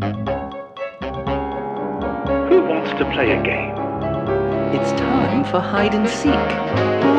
[0.00, 0.06] Who
[2.66, 3.76] wants to play a game?
[4.74, 6.34] It's time for hide and seek.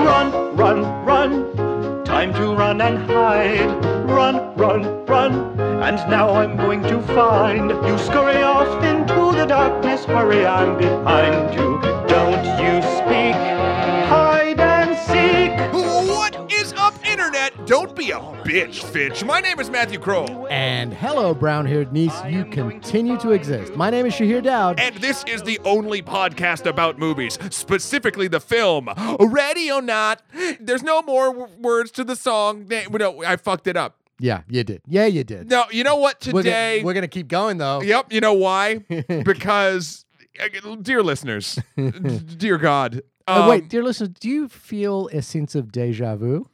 [0.03, 2.03] Run, run, run.
[2.03, 3.71] Time to run and hide.
[4.09, 5.57] Run, run, run.
[5.83, 7.97] And now I'm going to find you.
[7.97, 10.03] Scurry off into the darkness.
[10.03, 11.79] Hurry, I'm behind you.
[12.10, 13.35] Don't you speak.
[14.10, 14.24] Hide
[17.66, 19.23] Don't be a bitch, Fitch.
[19.23, 22.13] My name is Matthew Kroll, And hello, brown haired niece.
[22.29, 23.75] You continue to exist.
[23.75, 24.79] My name is Shahir Daud.
[24.79, 28.89] and this is the only podcast about movies, specifically the film.
[29.20, 30.21] Ready or not?
[30.59, 32.65] There's no more w- words to the song.
[32.65, 33.97] They- No, I fucked it up.
[34.20, 34.81] Yeah, you did.
[34.87, 35.49] Yeah, you did.
[35.49, 36.27] No, you know what?
[36.31, 37.81] We're Today, gonna, we're gonna keep going though.
[37.81, 38.75] Yep, you know why?
[39.23, 40.05] because,
[40.39, 41.91] uh, dear listeners, d-
[42.37, 43.01] dear God.
[43.27, 46.47] Uh, um, wait, dear listeners, do you feel a sense of deja vu?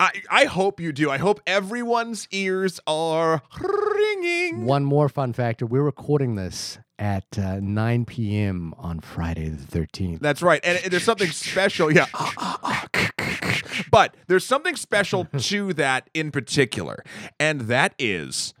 [0.00, 1.10] I, I hope you do.
[1.10, 4.64] I hope everyone's ears are ringing.
[4.64, 8.74] One more fun factor: we're recording this at uh, 9 p.m.
[8.78, 10.20] on Friday the 13th.
[10.20, 10.60] That's right.
[10.64, 11.92] And there's something special.
[11.92, 12.06] Yeah.
[13.90, 17.04] but there's something special to that in particular.
[17.38, 18.54] And that is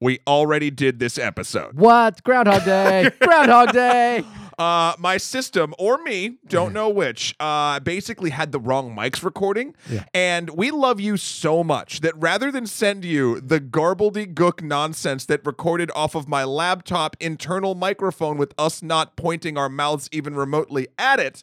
[0.00, 1.78] we already did this episode.
[1.78, 2.22] What?
[2.24, 3.10] Groundhog Day!
[3.20, 4.24] Groundhog Day!
[4.60, 9.74] Uh, my system or me, don't know which, uh, basically had the wrong mics recording.
[9.88, 10.04] Yeah.
[10.12, 15.24] And we love you so much that rather than send you the garbledy gook nonsense
[15.24, 20.34] that recorded off of my laptop internal microphone with us not pointing our mouths even
[20.34, 21.42] remotely at it,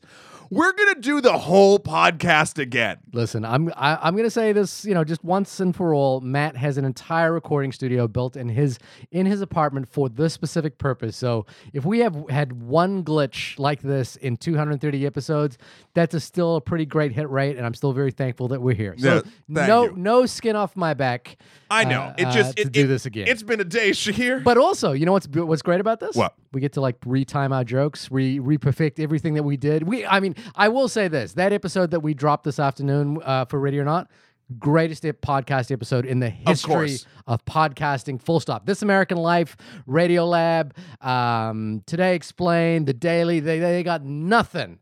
[0.49, 2.97] we're going to do the whole podcast again.
[3.13, 6.21] Listen, I'm I, I'm gonna say this, you know, just once and for all.
[6.21, 8.79] Matt has an entire recording studio built in his
[9.11, 11.15] in his apartment for this specific purpose.
[11.17, 15.57] So if we have had one glitch like this in 230 episodes,
[15.93, 18.75] that's a still a pretty great hit rate, and I'm still very thankful that we're
[18.75, 18.95] here.
[18.97, 19.93] So Yeah, no you.
[19.95, 21.37] no skin off my back.
[21.69, 22.01] I know.
[22.01, 23.27] uh, it just uh, it, to do it- this again.
[23.27, 24.43] It's been a day, Shahir.
[24.43, 26.15] But also, you know what's what's great about this?
[26.15, 26.33] What?
[26.53, 29.83] we get to like retime our jokes, re reperfect everything that we did.
[29.83, 33.45] We, I mean, I will say this: that episode that we dropped this afternoon uh,
[33.45, 34.09] for Ready or Not,
[34.57, 37.05] greatest podcast episode in the history course.
[37.27, 38.21] of, podcasting.
[38.21, 38.65] Full stop.
[38.65, 43.39] This American Life, Radio Lab, um, Today Explained, The Daily.
[43.39, 44.79] They they got nothing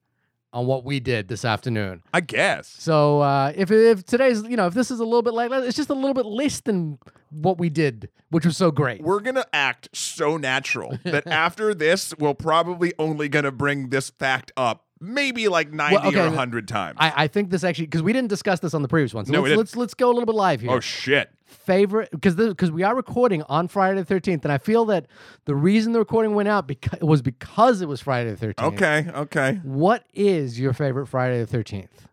[0.55, 2.01] on what we did this afternoon.
[2.13, 2.67] I guess.
[2.79, 5.75] So uh, if if today's you know if this is a little bit like it's
[5.75, 6.97] just a little bit less than
[7.29, 9.01] what we did, which was so great.
[9.01, 14.53] We're gonna act so natural that after this, we're probably only gonna bring this fact
[14.55, 16.97] up maybe like ninety okay, or th- hundred times.
[16.99, 19.25] I, I think this actually because we didn't discuss this on the previous one.
[19.25, 19.59] So No, we let's, didn't.
[19.59, 20.71] let's let's go a little bit live here.
[20.71, 21.29] oh shit!
[21.45, 25.07] Favorite because because we are recording on Friday the thirteenth, and I feel that
[25.45, 28.73] the reason the recording went out because was because it was Friday the thirteenth.
[28.73, 29.59] Okay, okay.
[29.63, 32.07] What is your favorite Friday the thirteenth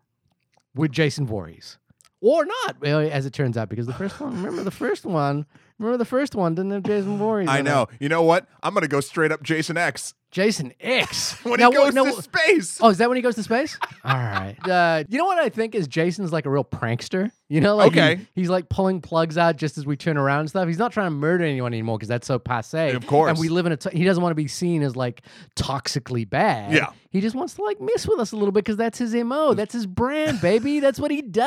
[0.75, 1.77] with Jason Voorhees?
[2.25, 5.45] Or not, as it turns out, because the first one, remember the first one,
[5.77, 7.49] remember the first one didn't have Jason Voorhees.
[7.49, 7.81] I know.
[7.83, 7.89] it.
[7.99, 8.47] You know what?
[8.61, 11.33] I'm gonna go straight up Jason X Jason X.
[11.45, 12.79] when Now, he goes now, to space.
[12.81, 13.77] Oh, is that when he goes to space?
[14.03, 14.55] All right.
[14.73, 17.31] Uh, you know what I think is Jason's like a real prankster.
[17.47, 20.49] You know, like he- he's like pulling plugs out just as we turn around and
[20.49, 20.67] stuff.
[20.67, 22.91] He's not trying to murder anyone anymore because that's so passe.
[22.93, 23.29] Of course.
[23.29, 23.77] And we live in a.
[23.77, 25.21] T- he doesn't want to be seen as like
[25.55, 26.73] toxically bad.
[26.73, 26.91] Yeah.
[27.11, 29.53] He just wants to like mess with us a little bit because that's his mo.
[29.53, 30.79] That's his brand, baby.
[30.79, 31.43] That's what he does.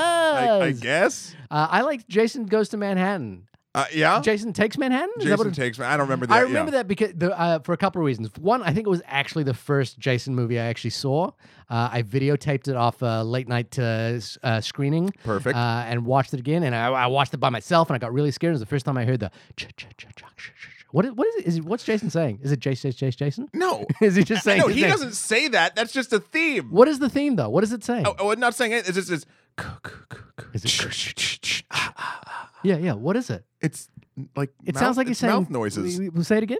[0.62, 1.34] I, I guess.
[1.50, 3.48] Uh, I like Jason goes to Manhattan.
[3.76, 4.20] Uh, yeah.
[4.22, 5.10] Jason takes Manhattan.
[5.18, 5.84] Is that what Jason it- takes me.
[5.84, 6.34] I don't remember that.
[6.34, 6.78] I remember yeah.
[6.78, 8.30] that because the, uh, for a couple of reasons.
[8.40, 11.26] One, I think it was actually the first Jason movie I actually saw.
[11.68, 15.12] Uh, I videotaped it off a late night uh, uh, screening.
[15.24, 15.56] Perfect.
[15.56, 18.12] Uh, and watched it again, and I, I watched it by myself, and I got
[18.14, 18.52] really scared.
[18.52, 19.30] It was the first time I heard the.
[19.56, 21.46] Ch- ch- ch- ch- ch- ch- What is, what is it?
[21.46, 21.64] Is it?
[21.64, 22.38] What's Jason saying?
[22.42, 22.92] Is it Jason?
[22.92, 23.18] Jason?
[23.18, 23.48] Jason?
[23.52, 23.84] No.
[24.00, 24.60] Is he just saying?
[24.60, 24.90] no, his he name?
[24.92, 25.74] doesn't say that.
[25.74, 26.70] That's just a theme.
[26.70, 27.48] What is the theme though?
[27.50, 28.02] What does it say?
[28.06, 28.88] Oh, oh, I'm not saying it.
[28.88, 29.26] It's just it's,
[30.54, 31.62] Is it-
[32.62, 32.92] yeah, yeah.
[32.92, 33.44] What is it?
[33.60, 33.88] it's
[34.36, 35.98] like It mouth- sounds like he's it's saying mouth noises.
[35.98, 36.58] we- Say it again.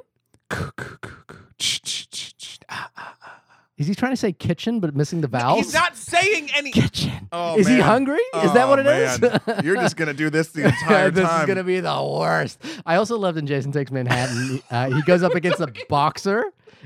[3.78, 5.66] Is he trying to say kitchen but missing the vowels?
[5.66, 6.70] He's not saying any.
[6.72, 7.28] kitchen.
[7.30, 8.20] Oh, is he hungry?
[8.36, 9.20] Is that Oh, what it is?
[9.20, 9.40] man.
[9.64, 11.32] You're just gonna do this the entire this time.
[11.32, 12.62] This is gonna be the worst.
[12.86, 14.62] I also loved in Jason Takes Manhattan.
[14.70, 16.44] uh, he goes up against a boxer,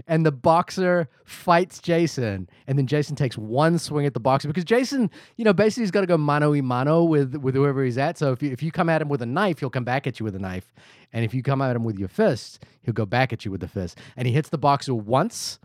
[0.08, 4.64] and the boxer fights Jason, and then Jason takes one swing at the boxer because
[4.64, 7.98] Jason, you know, basically he's got to go mano y mano with with whoever he's
[7.98, 8.18] at.
[8.18, 10.18] So if you, if you come at him with a knife, he'll come back at
[10.18, 10.72] you with a knife,
[11.12, 13.60] and if you come at him with your fist, he'll go back at you with
[13.60, 13.96] the fist.
[14.16, 15.60] And he hits the boxer once.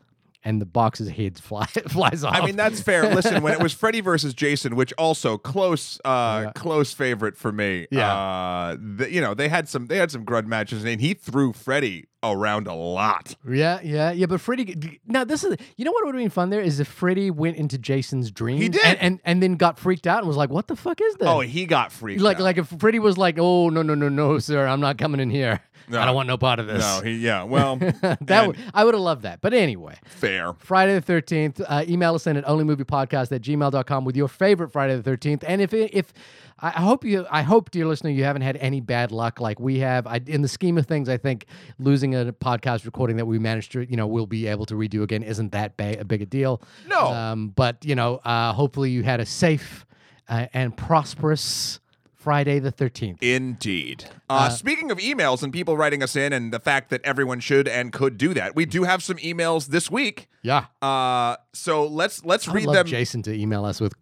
[0.48, 2.36] And the boxer's head fly, flies off.
[2.36, 3.14] I mean, that's fair.
[3.14, 7.88] Listen, when it was Freddy versus Jason, which also close, uh, close favorite for me.
[7.90, 8.14] Yeah.
[8.14, 11.52] uh, th- you know they had some, they had some grud matches, and he threw
[11.52, 13.36] Freddy around a lot.
[13.48, 14.28] Yeah, yeah, yeah.
[14.28, 16.88] But Freddy, now this is, you know what would have been fun there is if
[16.88, 18.58] Freddy went into Jason's dream.
[18.62, 18.86] He did.
[18.86, 21.28] and, and and then got freaked out and was like, "What the fuck is this?"
[21.28, 22.22] Oh, he got freaked.
[22.22, 22.44] like out.
[22.44, 25.32] like if Freddy was like, "Oh no no no no, sir, I'm not coming in
[25.32, 26.00] here." No.
[26.02, 26.80] I don't want no part of this.
[26.80, 27.44] No, he, yeah.
[27.44, 27.76] Well,
[28.22, 29.42] that would, I would have loved that.
[29.42, 30.54] But anyway, fair.
[30.60, 35.00] Friday the 13th, uh, email us in at onlymoviepodcast at gmail.com with your favorite Friday
[35.00, 35.44] the 13th.
[35.48, 36.14] And if, if
[36.60, 39.80] I hope you, I hope, dear listener, you haven't had any bad luck like we
[39.80, 40.08] have.
[40.08, 41.46] I, in the scheme of things, I think
[41.80, 45.04] losing a podcast recording that we managed to, you know, we'll be able to redo
[45.04, 46.62] again isn't that ba- a big a deal.
[46.88, 47.08] No.
[47.08, 49.86] Um, but, you know, uh, hopefully you had a safe
[50.30, 51.80] uh, and prosperous
[52.26, 53.22] Friday the 13th.
[53.22, 54.06] Indeed.
[54.28, 57.68] Uh, speaking of emails and people writing us in, and the fact that everyone should
[57.68, 60.28] and could do that, we do have some emails this week.
[60.46, 60.66] Yeah.
[60.80, 62.88] Uh, so let's let's I read love them.
[62.88, 63.96] Jason to email us with.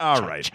[0.00, 0.50] All right.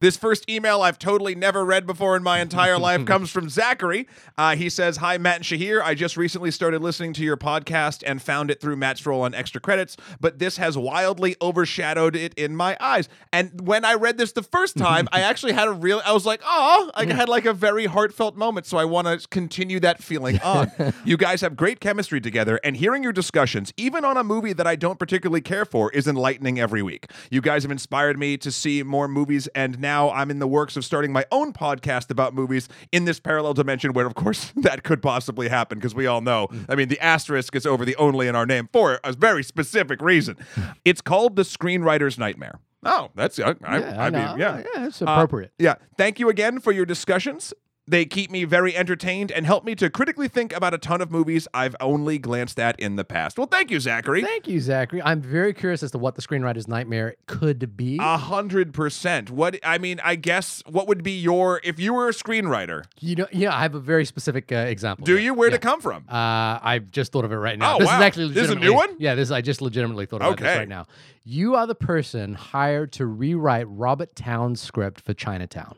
[0.00, 4.08] This first email I've totally never read before in my entire life comes from Zachary.
[4.36, 5.80] Uh, he says, Hi, Matt and Shahir.
[5.80, 9.34] I just recently started listening to your podcast and found it through Matt's role on
[9.34, 13.08] Extra Credits, but this has wildly overshadowed it in my eyes.
[13.32, 16.26] And when I read this the first time, I actually had a real, I was
[16.26, 18.66] like, oh, I had like a very heartfelt moment.
[18.66, 20.72] So I want to continue that feeling on.
[21.04, 24.66] you guys have great chemistry together, and hearing your discussions, even on a movie that
[24.66, 27.10] I don't particularly care for, is enlightening every week.
[27.30, 30.76] You guys have inspired me to see more movies, and now I'm in the works
[30.76, 34.82] of starting my own podcast about movies in this parallel dimension where, of course, that
[34.82, 38.26] could possibly happen because we all know, I mean, the asterisk is over the only
[38.26, 40.36] in our name for a very specific reason.
[40.84, 42.58] it's called The Screenwriter's Nightmare.
[42.84, 43.66] Oh, that's, I, Yeah,
[44.00, 44.62] I I mean, yeah.
[44.74, 45.52] Yeah, it's Uh, appropriate.
[45.58, 45.74] yeah.
[45.96, 47.52] Thank you again for your discussions.
[47.88, 51.10] They keep me very entertained and help me to critically think about a ton of
[51.10, 53.38] movies I've only glanced at in the past.
[53.38, 54.22] Well, thank you, Zachary.
[54.22, 55.00] Thank you, Zachary.
[55.02, 57.98] I'm very curious as to what the screenwriter's nightmare could be.
[58.00, 59.30] A hundred percent.
[59.30, 62.84] What I mean, I guess what would be your if you were a screenwriter?
[63.00, 65.04] you know, yeah, I have a very specific uh, example.
[65.06, 65.32] Do you?
[65.32, 65.56] Where'd Yeah.
[65.56, 66.04] it come from?
[66.08, 67.76] Uh, I just thought of it right now.
[67.76, 67.96] Oh, this wow.
[67.96, 68.96] is actually This is a new one?
[68.98, 70.86] Yeah, this I just legitimately thought about this right now.
[71.24, 75.76] You are the person hired to rewrite Robert Towne's script for Chinatown,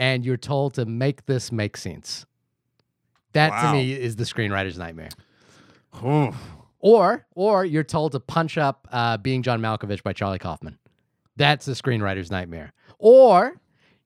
[0.00, 2.24] and you're told to make this make sense.
[3.34, 3.72] That Wow.
[3.72, 5.10] to me is the screenwriter's nightmare.
[6.82, 10.78] Or, or you're told to punch up uh, "Being John Malkovich" by Charlie Kaufman.
[11.36, 12.72] That's the screenwriter's nightmare.
[12.98, 13.60] Or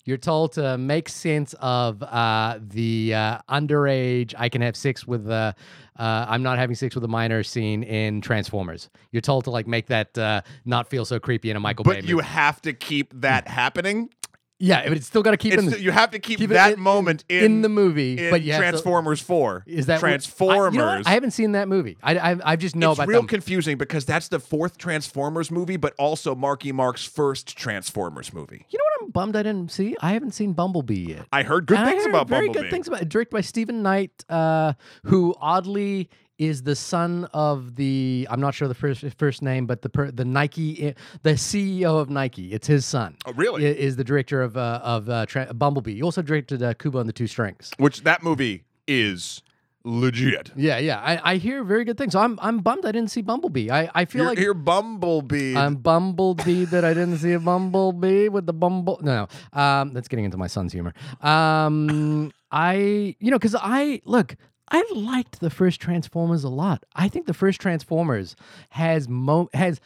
[0.05, 5.25] you're told to make sense of uh, the uh, underage "I can have sex with
[5.27, 5.55] the
[5.97, 8.91] uh, I'm not having sex with a minor" scene in Transformers.
[9.13, 12.01] You're told to like make that uh, not feel so creepy in a Michael Bay
[12.01, 14.11] But you have to keep that happening.
[14.59, 16.51] Yeah, but it's still got to keep in It's, the, you have to keep, keep
[16.51, 18.19] it that in- moment in, in the movie.
[18.19, 19.65] in but you have to- Transformers Four.
[19.67, 20.73] is that what- I- Transformers?
[20.75, 21.07] you know what?
[21.07, 21.99] I, haven't seen that movie.
[22.03, 23.29] I I, I just know it's about real them.
[23.29, 28.65] confusing because that's the fourth Transformers movie, but also Marky Mark's first Transformers movie.
[28.71, 29.97] You know what I'm bummed I didn't see?
[30.01, 31.27] I haven't seen Bumblebee yet.
[31.33, 32.65] I heard good And I things heard about very Bumblebee.
[32.67, 33.09] good things about it.
[33.09, 34.75] Directed by Stephen Knight, uh,
[35.05, 36.09] who oddly
[36.39, 40.11] is the son of the I'm not sure the first first name, but the per,
[40.11, 42.53] the Nike the CEO of Nike.
[42.53, 43.17] It's his son.
[43.27, 43.65] Oh, really?
[43.65, 45.95] Is the director of uh, of uh, tra- Bumblebee.
[45.95, 47.71] He also directed uh, Kubo and the Two Strings.
[47.79, 49.43] Which that movie is
[49.85, 50.51] legit.
[50.57, 50.99] Yeah, yeah.
[51.01, 52.13] I, I hear very good things.
[52.13, 53.71] So I'm I'm bummed I didn't see Bumblebee.
[53.71, 55.57] I, I feel You're, like you're Bumblebee.
[55.57, 58.99] I'm bumblebee that I didn't see a bumblebee with the bumble.
[59.03, 59.61] No, no.
[59.61, 60.95] Um, that's getting into my son's humor.
[61.21, 64.37] Um, I, you know, because I look,
[64.71, 66.85] I liked the first Transformers a lot.
[66.95, 68.35] I think the first Transformers
[68.71, 69.81] has mo has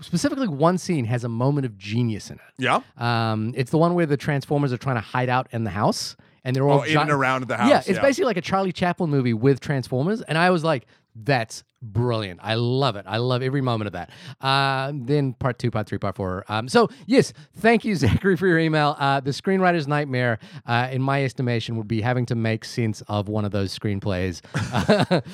[0.00, 2.42] specifically one scene has a moment of genius in it.
[2.58, 2.80] yeah.
[2.98, 6.14] Um, it's the one where the Transformers are trying to hide out in the house,
[6.44, 7.70] and they're all Oh, in giant- and around the house.
[7.70, 11.64] yeah, it's basically like a Charlie Chaplin movie with Transformers, and I was like, "That's
[11.82, 12.40] brilliant!
[12.42, 13.04] I love it.
[13.06, 16.44] I love every moment of that." Uh, then part two, part three, part four.
[16.48, 18.96] Um, so yes, thank you, Zachary, for your email.
[18.98, 23.28] Uh, the screenwriter's nightmare, uh, in my estimation, would be having to make sense of
[23.28, 24.40] one of those screenplays,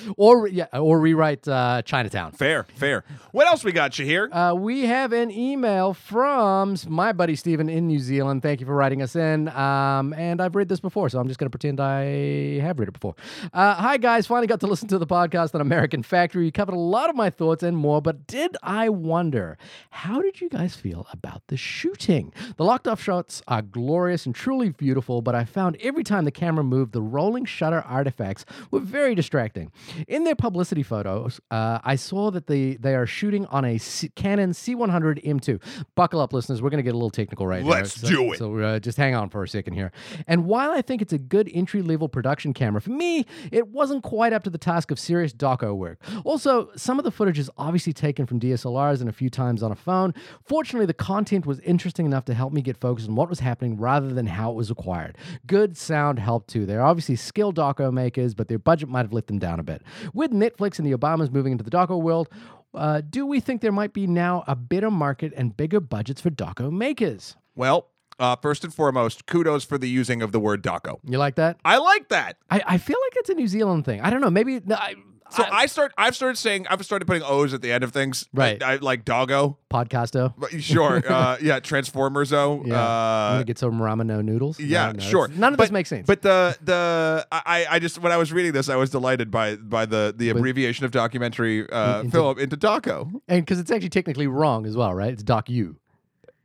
[0.17, 2.33] or yeah, or rewrite uh, Chinatown.
[2.33, 3.05] fair, fair.
[3.33, 4.29] What else we got, Shahir?
[4.33, 8.43] Uh, we have an email from my buddy Stephen in New Zealand.
[8.43, 9.49] Thank you for writing us in.
[9.49, 12.89] Um, and I've read this before, so I'm just going to pretend I have read
[12.89, 13.15] it before.
[13.53, 14.27] Uh, hi, guys.
[14.27, 16.34] Finally got to listen to the podcast on American Factory.
[16.43, 19.57] You covered a lot of my thoughts and more, but did I wonder,
[19.91, 22.33] how did you guys feel about the shooting?
[22.57, 26.31] The locked off shots are glorious and truly beautiful, but I found every time the
[26.31, 29.71] camera moved, the rolling shutter artifacts were very distracting.
[30.09, 34.09] In their publicity photos, uh, I saw that they, they are shooting on a C-
[34.15, 35.61] Canon C100 M2.
[35.95, 36.63] Buckle up, listeners.
[36.63, 37.71] We're going to get a little technical right now.
[37.71, 38.39] Let's So- do it.
[38.39, 39.93] So uh, just hang on for a second here.
[40.27, 44.03] And while I think it's a good entry level production camera, for me, it wasn't
[44.03, 45.99] quite up to the task of serious doco work.
[46.25, 49.71] Also, some of the footage is obviously taken from DSLRs and a few times on
[49.71, 50.13] a phone.
[50.45, 53.77] Fortunately, the content was interesting enough to help me get focused on what was happening
[53.77, 55.17] rather than how it was acquired.
[55.47, 56.67] Good sound helped too.
[56.67, 59.83] They're obviously skilled doco makers, but their budget might have let them down a bit.
[60.13, 62.29] With Netflix and the Obamas moving into the doco world,
[62.75, 66.31] uh, do we think there might be now a better market and bigger budgets for
[66.31, 67.37] doco makers?
[67.55, 71.01] Well, Uh, first and foremost, kudos for the using of the word doco.
[71.05, 71.57] You like that?
[71.65, 72.37] I like that.
[72.49, 74.01] I, I feel like it's a New Zealand thing.
[74.03, 74.31] I don't know.
[74.31, 74.95] Maybe I,
[75.35, 75.93] So I- I, start.
[75.99, 76.67] I've started saying.
[76.69, 78.29] I've started putting O's at the end of things.
[78.33, 78.63] Right.
[78.63, 79.59] I, I like doggo.
[79.71, 80.35] podcasto.
[80.39, 81.03] But sure.
[81.09, 81.61] uh, yeah.
[81.61, 82.33] Transformers.
[82.33, 82.63] O.
[82.67, 84.59] Yeah, I'm Uh, gonna get some ramen no noodles.
[84.61, 85.29] Yeah, no, sure.
[85.29, 86.07] None of but, this makes sense.
[86.07, 89.57] But the the I I just when I was reading this, I was delighted by
[89.57, 93.11] by the the But- abbreviation of documentary uh, Into- film into doco.
[93.29, 95.13] and because it's actually technically wrong as well, right?
[95.13, 95.77] It's doc you.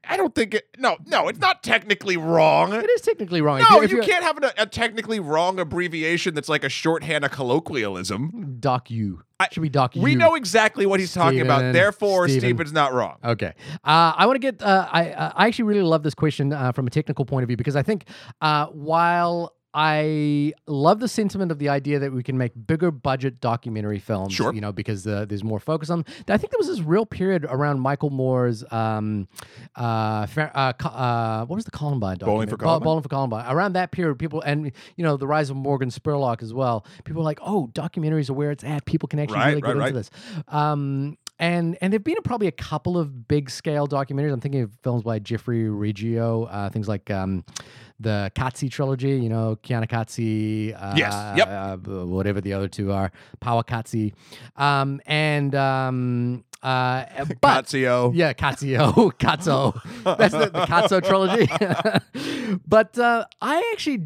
[0.09, 0.67] I don't think it.
[0.77, 2.73] No, no, it's not technically wrong.
[2.73, 3.61] It is technically wrong.
[3.69, 7.31] No, if you can't have an, a technically wrong abbreviation that's like a shorthand of
[7.31, 8.57] colloquialism.
[8.59, 9.21] doc you.
[9.39, 10.01] I- Should be doc you.
[10.01, 11.73] We know exactly what he's talking about.
[11.73, 12.41] Therefore, Steven.
[12.41, 13.17] Stephen's not wrong.
[13.23, 13.53] Okay.
[13.85, 14.61] Uh, I want to get.
[14.61, 17.47] Uh, I uh, I actually really love this question uh, from a technical point of
[17.47, 18.05] view because I think
[18.41, 23.39] uh, while I love the sentiment of the idea that we can make bigger budget
[23.39, 24.51] documentary films, Sure.
[24.51, 26.05] you know, because uh, there's more focus on.
[26.27, 29.27] I think there was this real period around Michael Moore's, um,
[29.75, 32.57] uh, uh, uh, what was the Columbine Bowling for documentary?
[32.57, 32.83] Columbine?
[32.83, 33.45] Bowling for Columbine.
[33.47, 36.83] Around that period, people and you know the rise of Morgan Spurlock as well.
[37.03, 38.85] People were like, oh, documentaries are where it's at.
[38.85, 39.87] People can actually Right, really right, get right.
[39.89, 40.09] into this.
[40.47, 44.33] Um, and and there've been probably a couple of big scale documentaries.
[44.33, 47.43] I'm thinking of films by Jeffrey Reggio, uh, things like um,
[47.99, 49.11] the Qatsi trilogy.
[49.17, 50.73] You know, Kiana Katsi.
[50.75, 51.47] Uh, Yes, yep.
[51.47, 54.13] Uh, whatever the other two are, Powaqqatsi,
[54.57, 57.05] um, and um, uh,
[57.41, 58.11] but Katsio.
[58.13, 59.79] yeah, Katsuo, Katso.
[60.17, 62.59] That's the, the Katso trilogy.
[62.67, 64.03] but uh, I actually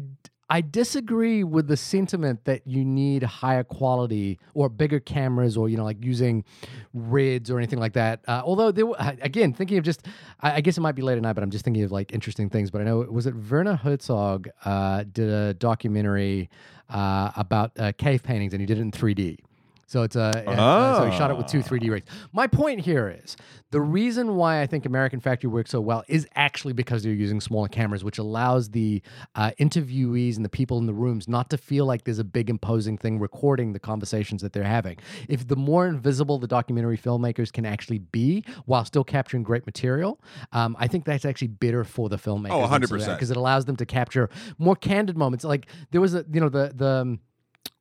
[0.54, 5.76] I disagree with the sentiment that you need higher quality or bigger cameras or you
[5.76, 6.44] know like using
[6.92, 8.20] rids or anything like that.
[8.28, 10.06] Uh, although there, were- again, thinking of just,
[10.40, 12.12] I, I guess it might be late at night, but I'm just thinking of like
[12.12, 12.70] interesting things.
[12.70, 16.48] But I know was it Werner Herzog uh, did a documentary
[16.88, 19.38] uh, about uh, cave paintings and he did it in 3D.
[19.86, 22.06] So it's a uh, so he shot it with two 3D rigs.
[22.32, 23.36] My point here is
[23.70, 27.40] the reason why I think American Factory works so well is actually because they're using
[27.40, 29.02] smaller cameras, which allows the
[29.34, 32.48] uh, interviewees and the people in the rooms not to feel like there's a big
[32.48, 34.96] imposing thing recording the conversations that they're having.
[35.28, 40.20] If the more invisible the documentary filmmakers can actually be while still capturing great material,
[40.52, 42.50] um, I think that's actually better for the filmmakers.
[42.52, 43.14] Oh, 100%.
[43.14, 45.44] because it allows them to capture more candid moments.
[45.44, 47.20] Like there was a you know the the um,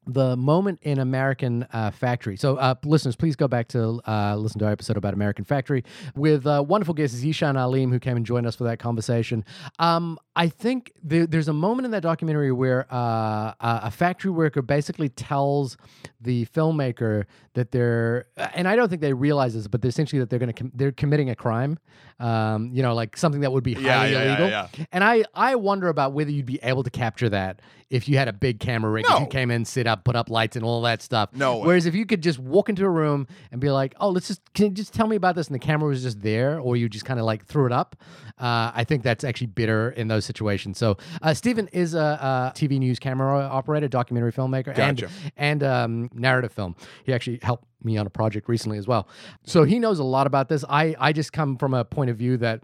[0.05, 2.35] the moment in American uh, Factory.
[2.37, 5.83] So, uh, listeners, please go back to uh, listen to our episode about American Factory
[6.15, 9.45] with uh, wonderful guest Zishan Alim, who came and joined us for that conversation.
[9.79, 14.61] Um, I think there, there's a moment in that documentary where uh, a factory worker
[14.61, 15.77] basically tells
[16.19, 20.29] the filmmaker that they're, and I don't think they realize this, but they're essentially that
[20.29, 21.77] they're going to com- they're committing a crime.
[22.19, 24.49] Um, you know, like something that would be highly Yeah, yeah, illegal.
[24.49, 24.67] yeah.
[24.91, 28.27] And I, I wonder about whether you'd be able to capture that if you had
[28.27, 30.81] a big camera rig, if you came in, sit up, put up lights and all
[30.83, 31.29] that stuff.
[31.33, 31.67] No way.
[31.67, 34.41] Whereas if you could just walk into a room and be like, oh, let's just,
[34.53, 35.47] can you just tell me about this?
[35.47, 37.95] And the camera was just there, or you just kind of like threw it up.
[38.39, 40.77] Uh, I think that's actually better in those situations.
[40.79, 45.09] So uh, Stephen is a, a TV news camera operator, documentary filmmaker, Gotcha.
[45.37, 46.75] and, and um, narrative film.
[47.03, 49.07] He actually helped me on a project recently as well.
[49.45, 50.63] So he knows a lot about this.
[50.69, 52.61] I, I just come from a point of view that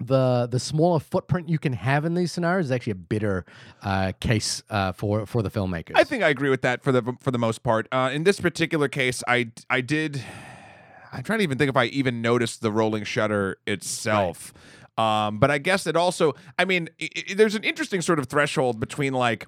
[0.00, 3.44] the the smaller footprint you can have in these scenarios is actually a better
[3.82, 5.92] uh, case uh, for for the filmmakers.
[5.96, 7.88] I think I agree with that for the for the most part.
[7.90, 10.22] Uh, in this particular case, I I did.
[11.12, 14.52] I'm trying to even think if I even noticed the rolling shutter itself.
[14.96, 16.34] Um, but I guess it also.
[16.58, 19.46] I mean, i i there's an interesting sort of threshold between like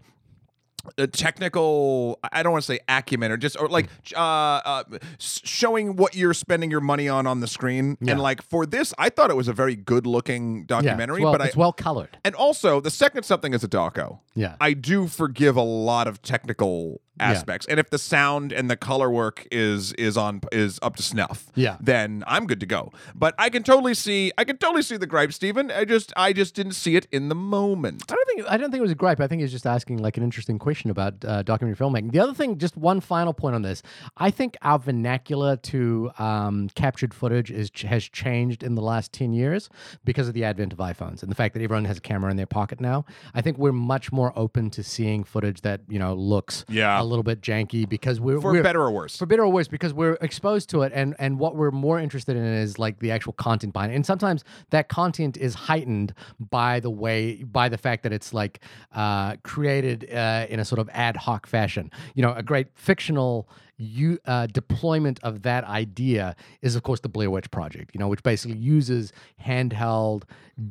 [1.12, 4.84] technical i don't want to say acumen or just or like uh, uh
[5.18, 8.12] showing what you're spending your money on on the screen Yeah.
[8.12, 11.24] and like for this i thought it was a very good looking yeah, documentary it's
[11.24, 12.18] well, but i it's well colored.
[12.24, 14.56] and also the second something is a doco Yeah.
[14.60, 17.30] I do forgive a lot of technical Yeah.
[17.30, 21.02] aspects, and if the sound and the color work is is on is up to
[21.02, 21.76] snuff, Yeah.
[21.80, 22.92] then I'm good to go.
[23.14, 25.70] But I can totally see I can totally see the gripe, Stephen.
[25.70, 28.02] I just I just didn't see it in the moment.
[28.10, 29.20] I don't think I don't think it was a gripe.
[29.20, 32.12] I think it's just asking like an interesting question about uh, documentary filmmaking.
[32.12, 33.82] The other thing, just one final point on this,
[34.18, 39.32] I think our vernacular to um, captured footage is has changed in the last ten
[39.32, 39.70] years
[40.04, 42.36] because of the advent of iPhones and the fact that everyone has a camera in
[42.36, 43.04] their pocket now.
[43.34, 47.00] I think we're much more open to seeing footage that you know looks Yeah.
[47.06, 49.16] A little bit janky because we're For we're, better or worse.
[49.16, 52.36] for better or worse because we're exposed to it and and what we're more interested
[52.36, 56.12] in is like the actual content behind it and sometimes that content is heightened
[56.50, 58.60] by the way by the fact that it's like
[58.94, 63.48] uh, created uh, in a sort of ad hoc fashion you know a great fictional
[63.78, 67.90] you uh, deployment of that idea is, of course, the Blair Witch Project.
[67.94, 69.12] You know, which basically uses
[69.44, 70.24] handheld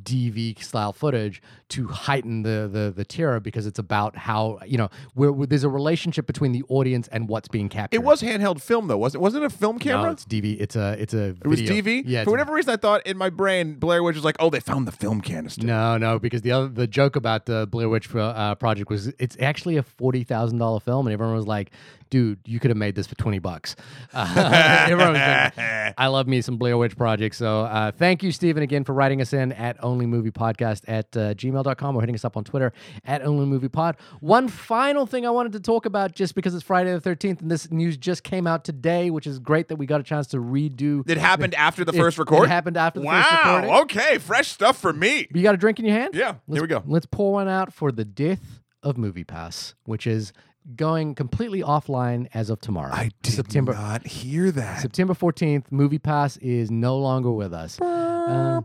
[0.04, 4.90] DV style footage to heighten the the the terror because it's about how you know
[5.14, 7.96] where, where there's a relationship between the audience and what's being captured.
[7.96, 9.24] It was handheld film though, wasn't it?
[9.24, 10.08] Wasn't it a film camera?
[10.08, 10.60] No, it's DV.
[10.60, 11.30] It's a it's a.
[11.30, 12.04] it was DV.
[12.06, 12.24] Yeah.
[12.24, 14.88] For whatever reason, I thought in my brain Blair Witch was like, oh, they found
[14.88, 15.66] the film canister.
[15.66, 19.38] No, no, because the other the joke about the Blair Witch uh, Project was it's
[19.40, 21.72] actually a forty thousand dollar film, and everyone was like,
[22.10, 23.76] "Dude, you could have made this for twenty bucks."
[24.14, 27.36] Uh, like, I love me some Blair Witch Project.
[27.36, 31.96] So uh, thank you, Stephen, again for writing us in at onlymoviepodcast at uh, gmail.com
[31.96, 32.72] or hitting us up on Twitter
[33.04, 33.96] at onlymoviepod.
[34.22, 37.52] One final thing I wanted to talk about just because it's Friday the 13th and
[37.52, 40.38] this news just came out today, which is great that we got a chance to
[40.38, 41.08] redo.
[41.10, 43.22] It happened after the It- first it happened after the wow.
[43.22, 43.70] first recording.
[43.82, 45.28] Okay, fresh stuff for me.
[45.34, 46.16] You got a drink in your hand?
[46.16, 46.84] Yeah, Let's, here we go.
[46.86, 50.32] Let's pour one out for the death of Movie Pass, which is
[50.76, 52.92] going completely offline as of tomorrow.
[52.94, 54.82] I September not hear that.
[54.82, 57.80] September 14th, Movie Pass is no longer with us.
[57.80, 58.62] Uh,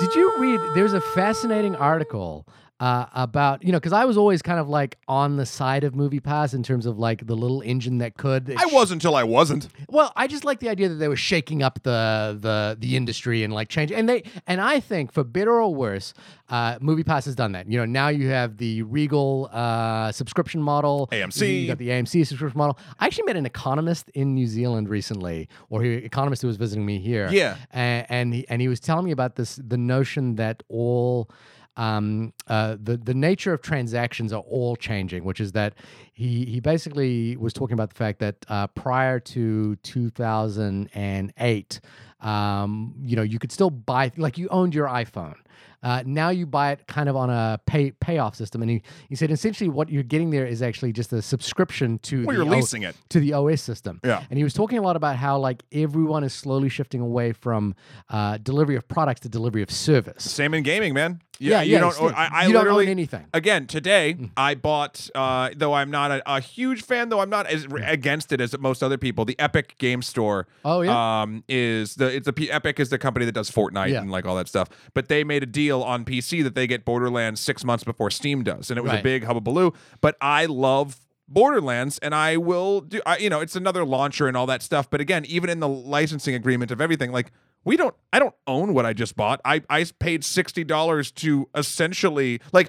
[0.00, 0.60] did you read?
[0.74, 2.46] There's a fascinating article
[2.80, 5.94] uh, about you know because I was always kind of like on the side of
[5.94, 8.54] Movie Pass in terms of like the little engine that could.
[8.56, 9.68] I was until I wasn't.
[9.88, 13.44] Well, I just like the idea that they were shaking up the the the industry
[13.44, 13.98] and like changing.
[13.98, 16.14] And they and I think for better or worse,
[16.48, 17.70] uh, MoviePass has done that.
[17.70, 21.62] You know, now you have the Regal uh, subscription model, AMC.
[21.62, 22.78] You got the AMC subscription model.
[22.98, 26.86] I actually met an economist in New Zealand recently, or he, economist who was visiting
[26.86, 27.28] me here.
[27.30, 27.56] Yeah.
[27.72, 31.28] and and he, and he was telling me about this the notion that all
[31.76, 35.74] um, uh, the the nature of transactions are all changing, which is that
[36.20, 41.80] he he basically was talking about the fact that uh, prior to 2008,
[42.20, 45.36] um, you know, you could still buy like you owned your iPhone.
[45.82, 49.16] Uh, now you buy it kind of on a pay payoff system, and he, he
[49.16, 52.52] said essentially what you're getting there is actually just a subscription to Well, the you're
[52.52, 52.94] O- leasing it.
[53.08, 53.98] to the OS system.
[54.04, 54.22] Yeah.
[54.28, 57.74] And he was talking a lot about how like everyone is slowly shifting away from
[58.10, 60.22] uh, delivery of products to delivery of service.
[60.22, 61.22] Same in gaming, man.
[61.38, 62.14] You, Yeah, you yeah, don't.
[62.14, 63.24] I, I you don't own anything.
[63.32, 65.08] Again, today I bought.
[65.14, 68.56] Uh, though I'm not a, a huge fan, though I'm not as against it as
[68.58, 69.24] most other people.
[69.24, 70.46] The Epic Game Store.
[70.64, 71.22] Oh, yeah?
[71.22, 74.00] Um, is the it's a Epic is the company that does Fortnite Yeah.
[74.00, 74.68] and like all that stuff.
[74.94, 78.42] But they made a deal on PC that they get Borderlands six months before Steam
[78.42, 79.04] does, and it was a Right.
[79.04, 79.74] big hubbubaloo.
[80.00, 80.98] But I love.
[81.32, 83.00] Borderlands, and I will do.
[83.06, 84.90] I, you know, it's another launcher and all that stuff.
[84.90, 87.30] But again, even in the licensing agreement of everything, like
[87.62, 87.94] we don't.
[88.12, 89.40] I don't own what I just bought.
[89.44, 92.68] I I paid sixty dollars to essentially like.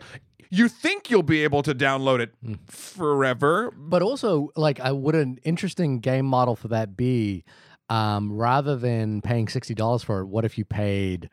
[0.54, 2.34] You think you'll be able to download it
[2.70, 3.72] forever?
[3.76, 7.46] But also, like, I would an interesting game model for that be,
[7.90, 11.30] um, rather than paying sixty dollars for it, what if you paid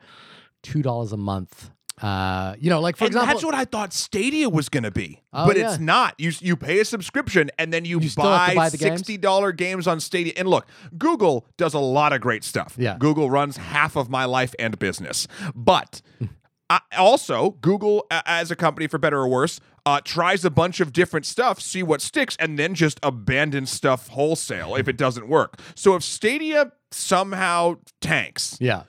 [0.63, 1.69] two dollars a month?
[2.01, 4.91] Uh, you know, like for and example, that's what I thought Stadia was going to
[4.91, 5.69] be, Oh, but yeah.
[5.69, 6.15] it's not.
[6.17, 9.85] You you pay a subscription and then you, You buy, buy the sixty dollar games
[9.85, 10.31] on Stadia.
[10.37, 10.65] And look,
[10.97, 12.75] Google does a lot of great stuff.
[12.79, 12.95] Yeah.
[12.97, 16.01] Google runs half of my life and business, but.
[16.69, 20.93] I, also, Google, as a company, for better or worse, uh, tries a bunch of
[20.93, 25.59] different stuff, see what sticks, and then just abandon stuff wholesale if it doesn't work.
[25.75, 28.83] So if Stadia somehow tanks, yeah,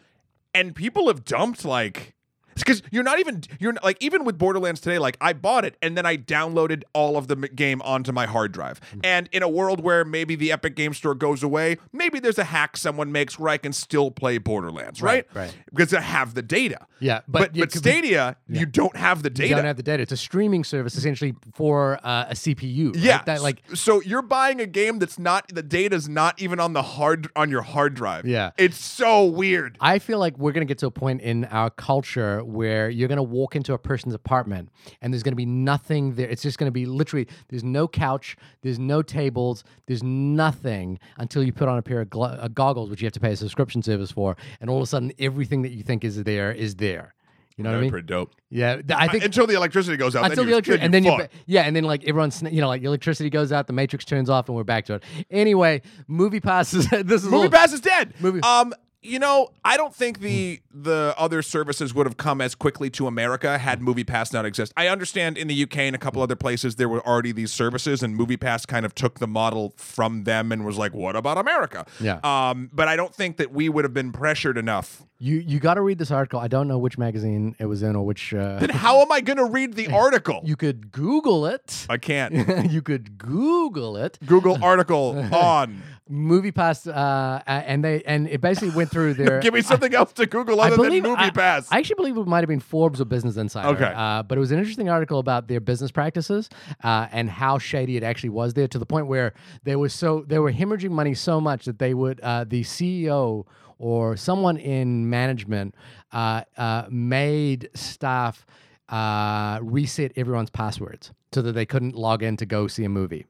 [0.54, 2.14] and people have dumped like
[2.56, 5.76] because you're not even you're not, like even with Borderlands today like I bought it
[5.82, 9.00] and then I downloaded all of the game onto my hard drive Hmm.
[9.04, 12.44] and in a world where maybe the Epic Game Store goes away maybe there's a
[12.44, 15.56] hack someone makes where I can still play Borderlands right Right, right.
[15.74, 17.20] because I have the data yeah.
[17.26, 19.76] but But but, you could be- Stadia you don't have the you data don't have
[19.76, 20.02] the data.
[20.02, 22.88] It's a streaming service essentially for uh, a CPU.
[22.94, 22.96] right?
[23.02, 26.72] yeah, that like so you're buying a game that's not the data's not even on
[26.72, 28.26] the hard on your hard drive.
[28.26, 28.50] Yeah.
[28.58, 29.76] it's so weird.
[29.80, 33.08] I feel like we're going to get to a point in our culture where you're
[33.08, 34.68] going to walk into a person's apartment
[35.00, 36.28] and there's going to be nothing there.
[36.28, 41.42] It's just going to be literally there's no couch, there's no tables, there's nothing until
[41.42, 43.36] you put on a pair of glo- uh, goggles, which you have to pay a
[43.36, 46.76] subscription service for, and all of a sudden everything that you think is there is
[46.76, 47.14] there.
[47.56, 47.90] You know what I mean?
[47.90, 48.32] pretty dope.
[48.48, 50.24] Yeah, th- I think until the electricity goes out.
[50.24, 52.86] until the electricity, and then you, yeah, and then like everyone's, you know, like the
[52.88, 55.04] electricity goes out, the matrix turns off, and we're back to it.
[55.30, 56.88] Anyway, movie passes.
[56.90, 58.14] this is Movie little- Pass is dead.
[58.18, 62.54] Movie- Um, you know, I don't think the the other services would have come as
[62.54, 64.72] quickly to America had Movie Pass not exist.
[64.76, 68.02] I understand in the UK and a couple other places there were already these services,
[68.02, 71.38] and Movie Pass kind of took the model from them and was like, "What about
[71.38, 72.20] America?" Yeah.
[72.22, 75.02] Um, but I don't think that we would have been pressured enough.
[75.18, 76.40] You you got to read this article.
[76.40, 78.32] I don't know which magazine it was in or which.
[78.34, 80.40] Uh, Then how am I going to read the article?
[80.44, 81.86] you could Google it.
[81.90, 82.32] I can't.
[82.70, 84.18] you could Google it.
[84.26, 89.40] Google article on Movie Pass, uh, and they and it basically went through their.
[89.40, 91.68] Give me something else to Google I other believe than Movie I, Pass.
[91.70, 93.68] I actually believe it might have been Forbes or Business Insider.
[93.68, 93.92] Okay.
[93.94, 96.50] uh, but it was an interesting article about their business practices
[96.82, 100.24] uh, and how shady it actually was there, to the point where they were so
[100.26, 103.46] they were hemorrhaging money so much that they would uh, the CEO
[103.78, 105.74] or someone in management
[106.12, 108.44] uh, uh, made staff
[108.90, 113.24] uh, reset everyone's passwords so that they couldn't log in to go see a movie.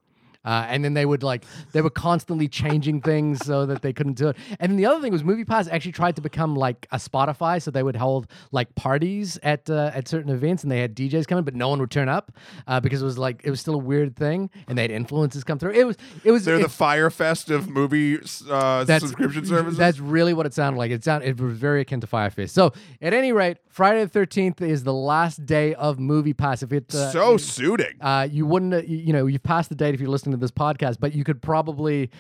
[0.44, 4.14] Uh, and then they would like they were constantly changing things so that they couldn't
[4.14, 4.37] do it.
[4.59, 7.70] And then the other thing was MoviePass actually tried to become like a Spotify, so
[7.70, 11.44] they would hold like parties at uh, at certain events, and they had DJs coming,
[11.44, 12.33] but no one would turn up
[12.66, 15.44] uh, because it was like it was still a weird thing, and they had influences
[15.44, 15.72] come through.
[15.72, 19.76] It was it was They're the it- Fyre Fest of movie uh, subscription services.
[19.79, 20.90] that's really what it sounded like.
[20.90, 22.55] It sounded it was very akin to Fyre Fest.
[22.55, 22.72] So
[23.03, 26.62] at any rate, Friday the thirteenth is the last day of Movie Pass.
[26.62, 27.94] If it's uh, so suiting.
[28.00, 30.50] uh, you wouldn't, you, you know, you've passed the date if you're listening to this
[30.50, 32.10] podcast, but you could probably,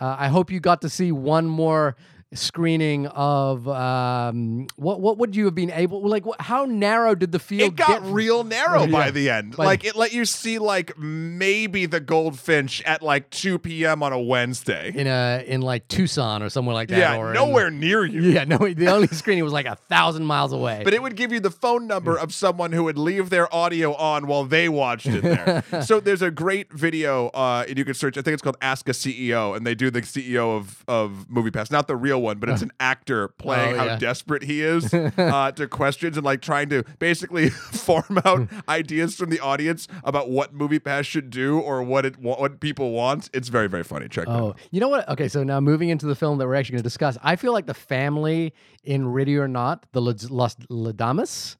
[0.00, 1.96] uh, I hope you got to see one more
[2.34, 7.30] screening of um, what what would you have been able like wh- how narrow did
[7.32, 8.12] the field it got get?
[8.12, 8.90] real narrow Yeah.
[8.90, 9.56] by the end.
[9.56, 14.02] By- like it let you see like maybe the goldfinch at like 2 p.m.
[14.02, 14.92] on a Wednesday.
[14.94, 18.22] in a in like Tucson or somewhere like that yeah, or in- nowhere near you.
[18.22, 21.32] yeah no the only screening was like a thousand miles away But it would give
[21.32, 25.06] you the phone number of someone who would leave their audio on while they watched
[25.06, 25.62] it there.
[25.82, 28.16] so there's a great video, uh, and you can search.
[28.18, 31.70] I think it's called Ask a CEO, and they do the CEO of of MoviePass,
[31.70, 35.52] not the real one, but it's an actor playing Oh, how desperate he is uh,
[35.52, 40.56] to questions and like trying to basically farm out ideas from the audience about what
[40.56, 43.30] MoviePass should do or what it what people want.
[43.32, 44.08] It's very very funny.
[44.08, 44.58] Check that Oh, out.
[44.70, 45.08] you know what?
[45.08, 47.52] Okay, so now moving into the film that we're actually going to discuss, I feel
[47.52, 48.52] like the family
[48.84, 51.56] in Ready or Not, the Le Domases,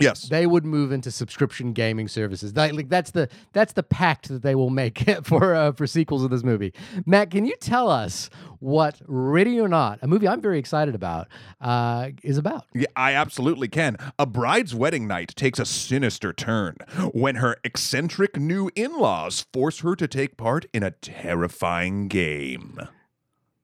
[0.00, 0.28] Yes.
[0.28, 2.52] they would move into subscription gaming services.
[2.54, 6.24] That, like that's the that's the pact that they will make for uh, for sequels
[6.24, 6.72] of this movie.
[7.06, 8.30] Matt, can you tell us
[8.60, 11.28] what Ready or Not, a movie I'm very excited about,
[11.60, 12.64] uh, is about?
[12.74, 13.96] Yeah, I absolutely can.
[14.18, 16.76] A bride's wedding night takes a sinister turn
[17.12, 22.78] when her eccentric new in laws force her to take part in a terrifying game.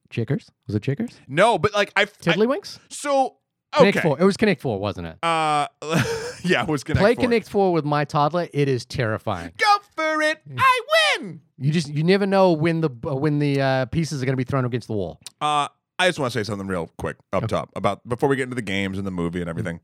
[0.09, 0.49] Chickers?
[0.67, 1.15] Was it Chickers?
[1.27, 2.05] No, but like I.
[2.05, 2.79] Tiddlywinks?
[2.89, 3.37] so,
[3.77, 3.99] Connect.
[3.99, 4.19] Four.
[4.19, 5.17] It was Connect Four, wasn't it?
[5.23, 5.67] Uh,
[6.43, 7.23] yeah, it was Connect Play Four.
[7.23, 8.47] Connect Four with my toddler.
[8.53, 9.51] It is terrifying.
[9.57, 10.39] Go for it.
[10.57, 10.81] I
[11.19, 11.41] win.
[11.57, 14.43] You just you never know when the when the uh, pieces are going to be
[14.43, 15.19] thrown against the wall.
[15.41, 18.43] Uh, I just want to say something real quick up top about before we get
[18.43, 19.79] into the games and the movie and everything.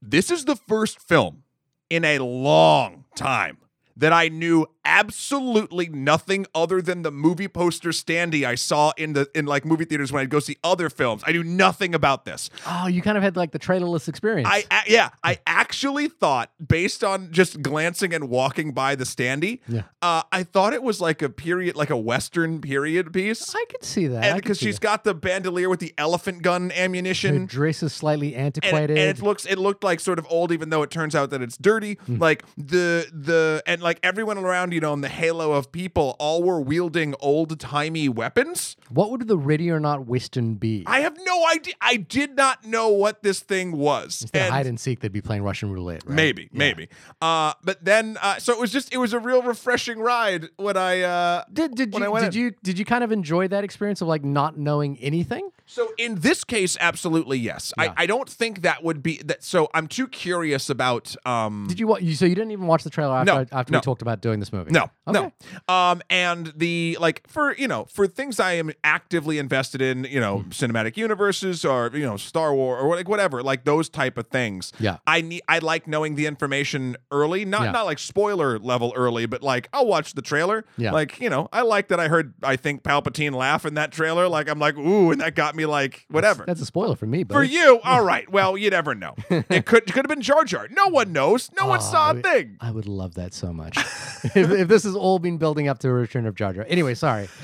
[0.00, 1.44] This is the first film
[1.88, 3.58] in a long time
[3.96, 9.28] that I knew absolutely nothing other than the movie poster standee I saw in the
[9.34, 11.22] in like movie theaters when I'd go see other films.
[11.26, 12.50] I knew nothing about this.
[12.66, 14.48] Oh, you kind of had like the trailerless experience.
[14.50, 19.60] I a- yeah, I actually thought based on just glancing and walking by the standee,
[19.68, 19.82] Yeah.
[20.00, 23.54] uh, I thought it was like a period, like a western period piece.
[23.54, 24.82] I could see that And because she's that.
[24.82, 28.90] got the bandolier with the elephant gun her ammunition, dress is slightly and, antiquated.
[28.98, 31.42] and it looks it looked like sort of old, even though it turns out that
[31.42, 31.94] it's dirty.
[32.06, 32.18] Hmm.
[32.18, 36.42] Like the the and like everyone around, you know, in the halo of people, all
[36.42, 38.76] were wielding old timey weapons.
[38.88, 40.82] what would the Ready or Not Whiston be?
[40.86, 41.74] I have no idea.
[41.80, 44.22] I did not know what this thing was.
[44.22, 46.02] Instead of And- hide and seek, they'd be playing Russian roulette.
[46.06, 46.14] Right?
[46.14, 46.58] Maybe, Yeah.
[46.58, 46.88] maybe.
[47.20, 50.76] Uh, but then, uh, so it was just, it was a real refreshing ride when
[50.76, 52.40] I, uh, Did, did you went did in.
[52.42, 55.50] you did you kind of enjoy that experience of like not knowing anything?
[55.66, 57.72] So in this case, absolutely yes.
[57.78, 57.92] Yeah.
[57.96, 59.42] I, I don't think that would be that.
[59.42, 61.14] So I'm too curious about.
[61.26, 62.02] Um, Did you watch?
[62.02, 63.78] You, so you didn't even watch the trailer after No, after no.
[63.78, 64.61] we talked about doing this movie?
[64.70, 65.30] No, Okay.
[65.68, 65.74] no.
[65.74, 70.20] Um, and the like for you know for things I am actively invested in, you
[70.20, 74.28] know, cinematic universes or you know Star Wars or like whatever, like those type of
[74.28, 74.72] things.
[74.78, 74.98] Yeah.
[75.06, 75.42] I need.
[75.48, 77.70] I like knowing the information early, not Yeah.
[77.72, 80.64] not like spoiler level early, but like I'll watch the trailer.
[80.76, 80.92] Yeah.
[80.92, 84.28] Like you know, I like that I heard I think Palpatine laugh in that trailer.
[84.28, 86.44] Like I'm like ooh, and that got me like whatever.
[86.46, 88.30] That's a spoiler for me, but For you, all right.
[88.30, 89.14] Well, you never know.
[89.30, 90.68] It could could have been Jar Jar.
[90.70, 91.50] No one knows.
[91.58, 92.56] No one saw a Oh, thing.
[92.60, 93.76] I would love that so much.
[94.52, 96.64] if, this has all been building up to a return of Jar Jar.
[96.68, 97.28] Anyway, sorry.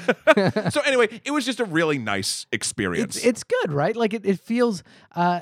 [0.71, 3.17] So anyway, it was just a really nice experience.
[3.17, 3.97] It's, it's good, right?
[3.97, 4.83] Like it, it feels.
[5.15, 5.41] Uh,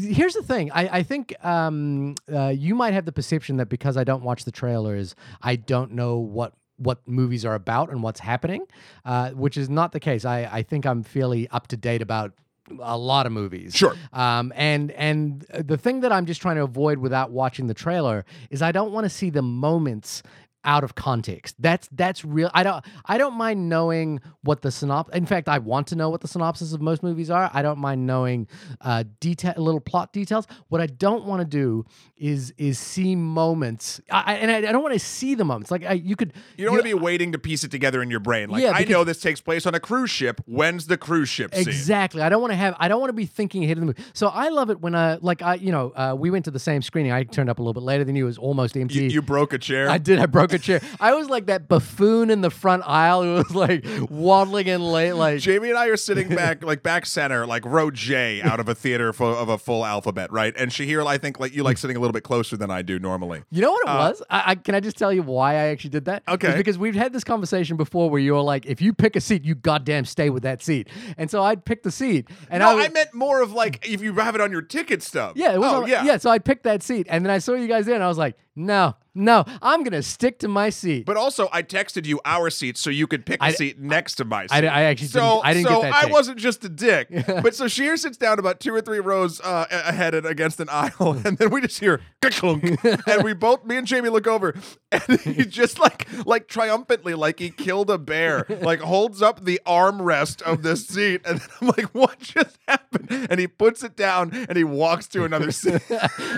[0.00, 0.70] here's the thing.
[0.72, 4.44] I, I think um, uh, you might have the perception that because I don't watch
[4.44, 8.64] the trailers, I don't know what what movies are about and what's happening,
[9.04, 10.24] uh, which is not the case.
[10.24, 12.32] I, I think I'm fairly up to date about
[12.80, 13.74] a lot of movies.
[13.74, 13.94] Sure.
[14.12, 18.24] Um, and and the thing that I'm just trying to avoid without watching the trailer
[18.50, 20.22] is I don't want to see the moments
[20.64, 21.56] out of context.
[21.58, 22.50] That's that's real.
[22.54, 25.16] I don't I don't mind knowing what the synopsis.
[25.16, 27.50] In fact, I want to know what the synopsis of most movies are.
[27.52, 28.48] I don't mind knowing
[28.80, 30.46] uh, detail, little plot details.
[30.68, 31.84] What I don't want to do
[32.16, 35.70] is is see moments, I, and I, I don't want to see the moments.
[35.70, 38.10] Like I, you could You don't want to be waiting to piece it together in
[38.10, 38.48] your brain.
[38.48, 40.40] Like, Yeah, I know this takes place on a cruise ship.
[40.46, 41.66] When's the cruise ship scene?
[41.66, 42.22] Exactly.
[42.22, 42.76] I don't want to have.
[42.78, 44.02] I don't want to be thinking ahead of the movie.
[44.12, 45.42] So I love it when I like.
[45.42, 47.12] I you know uh, we went to the same screening.
[47.12, 48.24] I turned up a little bit later than you.
[48.24, 49.00] It was almost empty.
[49.04, 49.88] You, you broke a chair.
[49.88, 50.18] I did.
[50.18, 50.80] I broke a chair.
[51.00, 55.12] I was like that buffoon in the front aisle who was like waddling in late.
[55.12, 58.68] Like Jamie and I are sitting back, like back center, like row J out of
[58.68, 60.54] a theater full of a full alphabet, right?
[60.56, 62.98] And Shahir, I think, like you like sitting a little bit closer than I do
[62.98, 63.42] normally.
[63.50, 64.22] You know what it was?
[64.28, 66.22] I, I can I just tell you why I actually did that?
[66.26, 66.48] Uh, Okay.
[66.48, 69.44] It's because we've had this conversation before where you're like, if you pick a seat,
[69.44, 70.88] you goddamn stay with that seat.
[71.16, 73.86] And so I'd pick the seat, and no, I, was, I meant more of like
[73.86, 75.36] if you have it on your ticket stub.
[75.36, 76.04] yeah, it was oh, on- yeah.
[76.04, 76.16] yeah.
[76.16, 78.18] So I picked that seat, and then I saw you guys there, and I was
[78.18, 81.04] like, no, no, I'm gonna stick to my seat.
[81.06, 84.14] But also, I texted you our seats so you could pick a I- seat next
[84.16, 84.64] to my seat.
[84.64, 86.12] I I actually so, didn't- I didn't so I take.
[86.12, 87.08] wasn't just a dick.
[87.26, 90.68] but so Shahir sits down about two or three rows uh, ahead and against an
[90.70, 92.64] aisle, and then we just hear clunk,
[93.06, 94.54] and we both, me and Jamie, look over,
[94.92, 99.60] and he just like, like triumphantly, like he killed a bear, like holds up the
[99.66, 103.26] armrest of this seat, and then I'm like, what just happened?
[103.30, 105.82] And he puts it down, and he walks to another seat.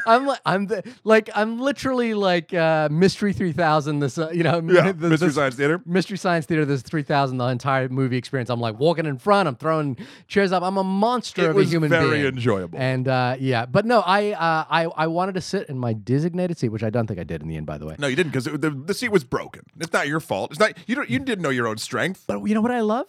[0.06, 4.00] I'm like, I'm the, like, I'm literally like uh, Mystery 3000.
[4.00, 5.80] This, uh, you know, yeah, the- Mystery this- Science Theater.
[5.86, 8.50] Mystery Science Theater, this 3000, the entire movie experience.
[8.50, 9.96] I'm like walking in front, I'm throwing
[10.28, 10.62] chairs up.
[10.62, 12.26] I'm a monster It of was a human very being.
[12.26, 12.78] enjoyable.
[12.78, 16.58] And uh, yeah, but no, I, uh, I I wanted to sit in my designated
[16.58, 17.96] seat, which I don't think I did in the end, by the way.
[17.98, 19.62] No, you didn't because the, the seat was broken.
[19.80, 20.50] It's not your fault.
[20.52, 20.94] It's not you.
[20.94, 22.24] Don't you didn't know your own strength.
[22.26, 23.06] But you know what I love?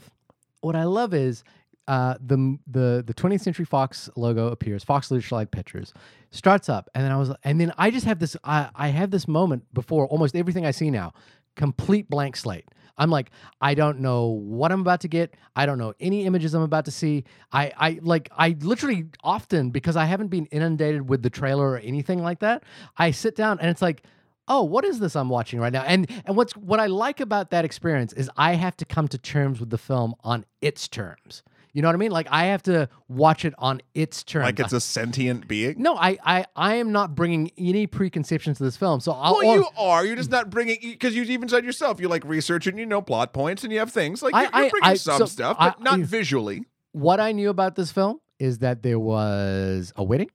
[0.61, 1.43] What I love is
[1.87, 4.83] uh, the the the 20th Century Fox logo appears.
[4.83, 5.93] Fox Searchlight Pictures
[6.35, 8.35] starts up, and then I was, and then I just have this.
[8.43, 11.13] I I have this moment before almost everything I see now,
[11.55, 12.65] complete blank slate.
[12.97, 15.35] I'm like, I don't know what I'm about to get.
[15.55, 17.25] I don't know any images I'm about to see.
[17.51, 21.77] I, I like, I literally often because I haven't been inundated with the trailer or
[21.79, 22.63] anything like that.
[22.97, 24.03] I sit down and it's like,
[24.47, 25.83] oh, what is this I'm watching right now?
[25.83, 29.17] And and what's what I like about that experience is I have to come to
[29.17, 31.43] terms with the film on its terms.
[31.75, 32.11] You know what I mean?
[32.11, 34.45] Like I have to watch it on its terms.
[34.45, 35.75] Like it's a sentient being.
[35.77, 39.01] no, I, I I am not bringing any preconceptions to this film.
[39.01, 40.05] So I'll, Well, you are.
[40.05, 41.99] You're just not bringing because you even said yourself.
[41.99, 44.69] You like research and you know plot points and you have things like you're, you're
[44.69, 46.63] bringing I- some so stuff, I- but not I- visually.
[46.93, 50.29] what I knew about this film is that there was a wedding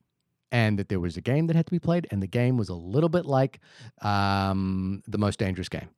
[0.53, 2.69] and that there was a game that had to be played, and the game was
[2.69, 3.61] a little bit like
[4.03, 5.89] um, the most dangerous game.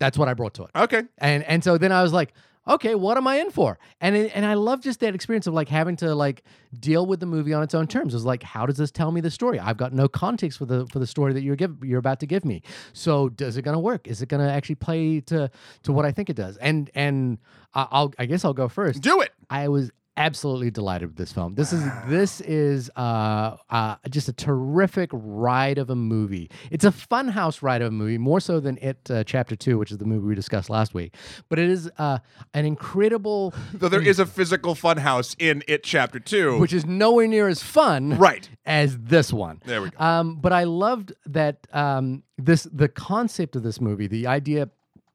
[0.00, 0.70] That's what I brought to it.
[0.74, 1.04] Okay.
[1.18, 2.32] And and so then I was like,
[2.66, 3.78] okay, what am I in for?
[4.00, 6.42] And it, and I love just that experience of like having to like
[6.78, 8.14] deal with the movie on its own terms.
[8.14, 9.58] It was like, how does this tell me the story?
[9.58, 12.26] I've got no context for the for the story that you're give you're about to
[12.26, 12.62] give me.
[12.92, 14.08] So does it gonna work?
[14.08, 15.50] Is it gonna actually play to
[15.82, 16.56] to what I think it does?
[16.56, 17.38] And and
[17.74, 19.02] I'll I guess I'll go first.
[19.02, 19.32] Do it.
[19.48, 21.54] I was absolutely delighted with this film.
[21.54, 26.50] This is this is uh, uh, just a terrific ride of a movie.
[26.70, 29.90] It's a funhouse ride of a movie, more so than It uh, Chapter Two, which
[29.90, 31.16] is the movie we discussed last week.
[31.48, 32.18] But it is uh,
[32.52, 36.58] an incredible, Though there is a physical funhouse in it, chapter two.
[36.58, 38.48] which is nowhere near as fun, right.
[38.66, 39.62] as this one.
[39.64, 39.98] There we go.
[39.98, 44.68] Um, but I loved that um, this the concept of this movie, the idea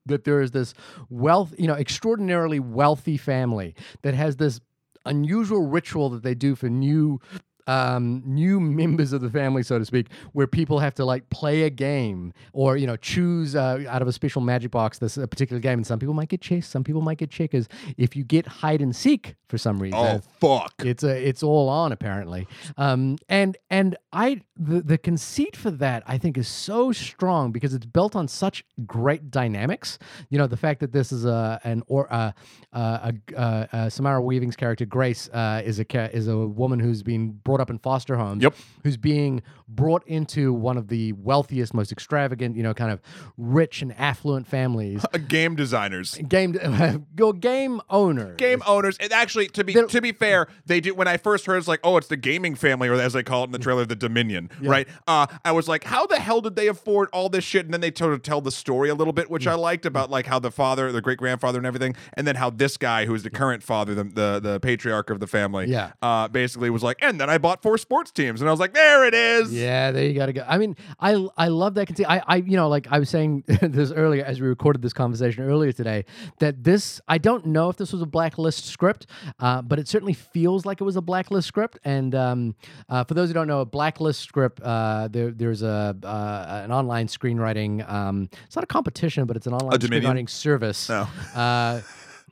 [0.07, 0.73] that there is this
[1.09, 4.61] wealth, you know, extraordinarily wealthy family that has this
[5.05, 7.19] unusual ritual that they do for new
[7.67, 11.63] um, new members of the family, so to speak, where people have to like play
[11.63, 15.27] a game or you know choose uh, out of a special magic box this a
[15.27, 17.67] particular game, and some people might get chess, some people might get checkers.
[17.97, 20.73] If you get hide and seek for some reason, Oh fuck.
[20.83, 22.47] it's a it's all on apparently
[22.77, 27.73] um and and i the the conceit for that i think is so strong because
[27.73, 29.97] it's built on such great dynamics
[30.29, 32.31] you know the fact that this is a an or uh,
[32.73, 37.03] uh, a, uh, uh, samara weaving's character grace uh, is a is a woman who's
[37.03, 38.55] been brought up in foster homes Yep.
[38.83, 43.01] who's being brought into one of the wealthiest most extravagant you know kind of
[43.37, 46.15] rich and affluent families game designers.
[46.27, 46.51] game
[47.15, 50.93] go game owners Game owners, and actually, to be They're- to be fair, they do.
[50.93, 53.43] When I first heard, it's like, oh, it's the gaming family, or as they call
[53.43, 54.87] it in the trailer, the Dominion, right?
[55.07, 57.65] Uh, I was like, how the hell did they afford all this shit?
[57.65, 60.09] And then they sort of tell the story a little bit, which I liked about
[60.09, 63.15] like how the father, the great grandfather, and everything, and then how this guy, who
[63.15, 65.91] is the current father, the the, the patriarch of the family, Yeah.
[66.01, 68.73] uh, basically was like, and then I bought four sports teams, and I was like,
[68.73, 69.53] there it is.
[69.53, 70.43] Yeah, there you got to go.
[70.47, 71.87] I mean, I I love that.
[71.87, 74.93] conce- I I you know like I was saying this earlier as we recorded this
[74.93, 76.05] conversation earlier today
[76.39, 79.07] that this I don't know if this was a blacklist script,
[79.39, 81.77] uh, but it certainly feels like it was a blacklist script.
[81.83, 82.55] And um,
[82.89, 86.71] uh, for those who don't know, a blacklist script there there there's a uh, an
[86.71, 87.87] online screenwriting.
[87.89, 90.89] Um, it's not a competition, but it's an online screenwriting service.
[90.89, 91.07] No.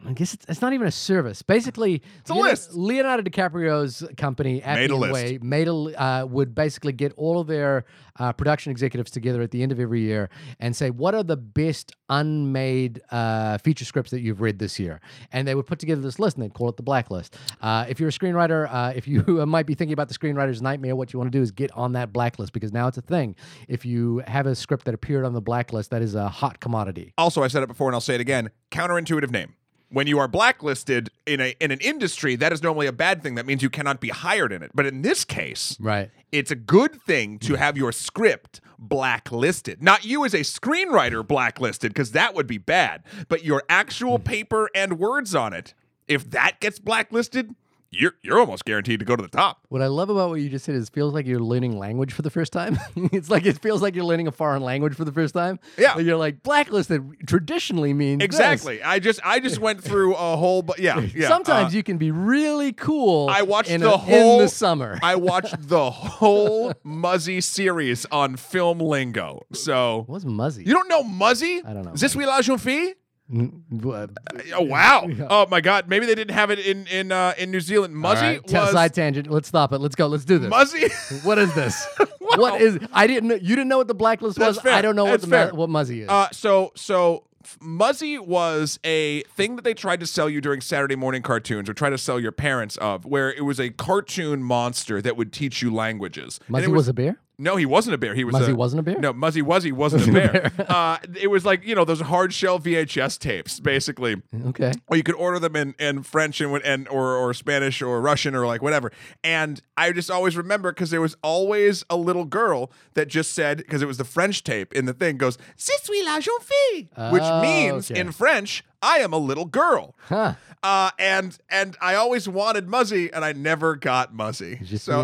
[0.05, 1.41] I guess it's, it's not even a service.
[1.41, 2.73] Basically, it's a list.
[2.73, 5.13] Leonardo DiCaprio's company at Made a list.
[5.13, 7.85] Way made a uh, would basically get all of their
[8.19, 11.37] uh, production executives together at the end of every year and say what are the
[11.37, 14.99] best unmade uh, feature scripts that you've read this year,
[15.31, 17.37] and they would put together this list and they'd call it the blacklist.
[17.61, 20.95] Uh, if you're a screenwriter, uh, if you might be thinking about the screenwriter's nightmare,
[20.95, 23.35] what you want to do is get on that blacklist because now it's a thing.
[23.67, 27.13] If you have a script that appeared on the blacklist, that is a hot commodity.
[27.17, 29.53] Also, I said it before and I'll say it again counterintuitive name.
[29.93, 33.35] When you are blacklisted in a in an industry, that is normally a bad thing.
[33.35, 34.71] That means you cannot be hired in it.
[34.73, 36.09] But in this case, Right.
[36.31, 39.83] it's a good thing to have your script blacklisted.
[39.83, 44.23] Not you as a screenwriter blacklisted, because that would be bad, but your actual mm.
[44.23, 45.75] paper and words on it.
[46.07, 47.53] If that gets blacklisted,
[47.93, 49.59] you're you're almost guaranteed to go to the top.
[49.69, 52.13] What I love about what you just said is it feels like you're learning language
[52.13, 52.77] for the first time.
[52.95, 55.59] it's like it feels like you're learning a foreign language for the first time.
[55.77, 55.93] Yeah.
[55.93, 58.25] Like, you're like blacklisted traditionally means this.
[58.25, 58.81] Exactly.
[58.83, 61.27] I just I just went through a whole bu- yeah, yeah.
[61.27, 63.29] Sometimes uh, you can be really cool.
[63.29, 64.99] I watched in the a- whole in the summer.
[65.03, 69.45] I watched the whole Muzzy series on Film Lingo.
[69.53, 70.63] So What's Muzzy?
[70.65, 71.61] you don't know Muzzy?
[71.65, 72.93] I don't know Je suis la jeune fille?
[73.31, 75.07] Oh wow!
[75.29, 75.87] Oh my God!
[75.87, 77.95] Maybe they didn't have it in in uh, in New Zealand.
[77.95, 79.29] Muzzy right, was side tangent.
[79.29, 79.79] Let's stop it.
[79.79, 80.07] Let's go.
[80.07, 80.49] Let's do this.
[80.49, 80.89] Muzzy.
[81.23, 81.85] what is this?
[82.35, 82.79] What is?
[82.91, 83.29] I didn't.
[83.29, 84.63] know You didn't know what the blacklist That's was.
[84.63, 84.73] fair.
[84.73, 85.53] I don't know what the fair.
[85.53, 86.09] what Muzzy is.
[86.09, 87.25] Uh, so so
[87.61, 91.73] Muzzy was a thing that they tried to sell you during Saturday morning cartoons, or
[91.73, 95.61] try to sell your parents of, where it was a cartoon monster that would teach
[95.61, 96.39] you languages.
[96.47, 97.19] Muzzy it was, a bear.
[97.37, 98.13] No, he wasn't a bear.
[98.13, 98.99] He was Muzzy a, wasn't a bear?
[98.99, 100.51] No, Muzzy Wuzzy wasn't a bear.
[100.69, 104.21] uh, it was like you know those hard shell VHS tapes, basically.
[104.47, 104.71] Okay.
[104.87, 108.35] Or you could order them in, in French and, and or or Spanish or Russian
[108.35, 108.91] or like whatever.
[109.23, 113.57] And I just always remember because there was always a little girl that just said
[113.57, 117.11] because it was the French tape in the thing goes "Je suis la jeune fille,"
[117.11, 117.99] which Oh, means okay.
[117.99, 119.95] in French I am a little girl.
[120.07, 120.33] Huh.
[120.63, 124.59] Uh, and and I always wanted Muzzy, and I never got Muzzy.
[124.77, 125.03] So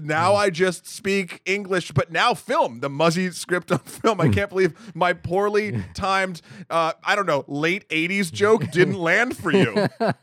[0.00, 4.20] now I just speak English, but now film the Muzzy script on film.
[4.20, 9.36] I can't believe my poorly timed, uh, I don't know, late '80s joke didn't land
[9.36, 9.88] for you.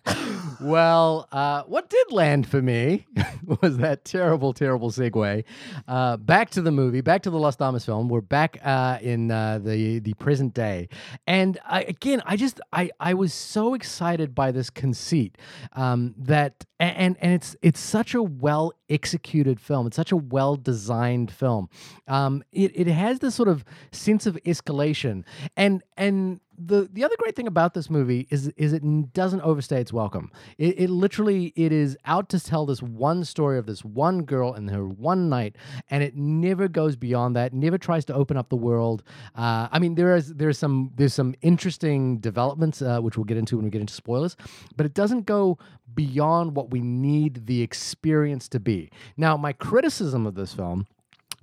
[0.61, 3.05] Well, uh, what did land for me
[3.61, 5.43] was that terrible, terrible segue.
[5.87, 8.09] Uh, back to the movie, back to the Los Damas film.
[8.09, 10.89] We're back uh, in uh, the the present day,
[11.27, 15.37] and I, again, I just I I was so excited by this conceit
[15.73, 19.87] um, that and and it's it's such a well executed film.
[19.87, 21.69] It's such a well designed film.
[22.07, 25.23] Um, it it has this sort of sense of escalation,
[25.55, 29.81] and and the the other great thing about this movie is is it doesn't overstay
[29.81, 30.31] its welcome.
[30.57, 34.53] It, it literally it is out to tell this one story of this one girl
[34.53, 35.55] and her one night,
[35.89, 37.53] and it never goes beyond that.
[37.53, 39.03] Never tries to open up the world.
[39.35, 43.37] Uh, I mean, there is there's some there's some interesting developments uh, which we'll get
[43.37, 44.35] into when we get into spoilers,
[44.75, 45.57] but it doesn't go
[45.93, 48.89] beyond what we need the experience to be.
[49.17, 50.87] Now, my criticism of this film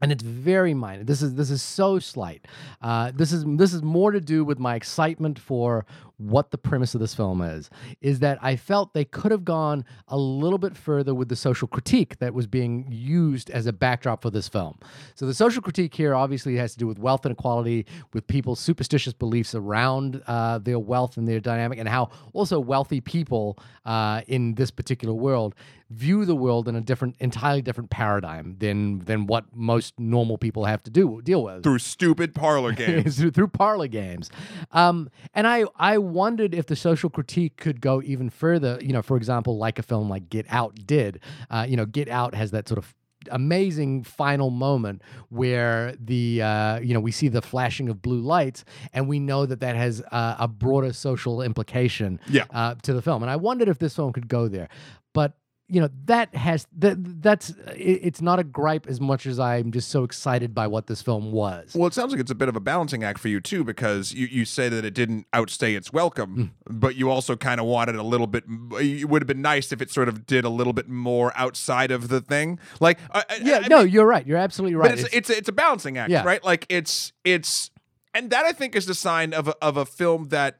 [0.03, 1.05] and it's very minor.
[1.05, 2.47] This is this is so slight.
[2.83, 5.87] Uh, this is this is more to do with my excitement for
[6.23, 7.71] what the premise of this film is.
[8.01, 11.69] Is that I felt they could have gone a little bit further with the social
[11.69, 14.79] critique that was being used as a backdrop for this film.
[15.15, 19.13] So the social critique here obviously has to do with wealth inequality, with people's superstitious
[19.13, 24.55] beliefs around uh, their wealth and their dynamic, and how also wealthy people uh, in
[24.55, 25.55] this particular world
[25.93, 30.65] view the world in a different, entirely different paradigm than than what most normal people
[30.65, 33.19] have to do deal with Through stupid parlor games.
[33.19, 34.31] through, through parlor games.
[34.73, 38.79] Um, and I I wondered if the social critique could go even further.
[38.81, 41.21] You know, for example, like a film like Get Out did.
[41.51, 42.95] Uh, you know, Get Out has that sort of
[43.31, 48.65] amazing final moment where the uh, you know we see the flashing of blue lights
[48.93, 52.45] and we know that that has uh, a broader social implication Yeah.
[52.51, 54.69] uh, to the film and i wondered if this film could go there
[55.15, 55.35] but
[55.73, 59.89] you know that has that that's it's not a gripe as much as i'm just
[59.89, 62.57] so excited by what this film was Well, it sounds like it's a bit of
[62.57, 65.91] a balancing act for you too, because you, you say that it didn't outstay its
[65.93, 66.79] welcome, Hmm.
[66.79, 68.45] but you also kind of wanted a little bit.
[68.73, 71.91] It would have been nice if it sort of did a little bit more outside
[71.91, 72.59] of the thing.
[72.81, 74.27] Like, I- I- Yeah, I no, mean- you're right.
[74.27, 74.91] You're absolutely right.
[74.91, 76.23] but it's it's a, it's a balancing act, Yeah.
[76.25, 76.45] right?
[76.45, 77.71] Like it's it's
[78.15, 80.59] and that I think is the sign of a, of a film that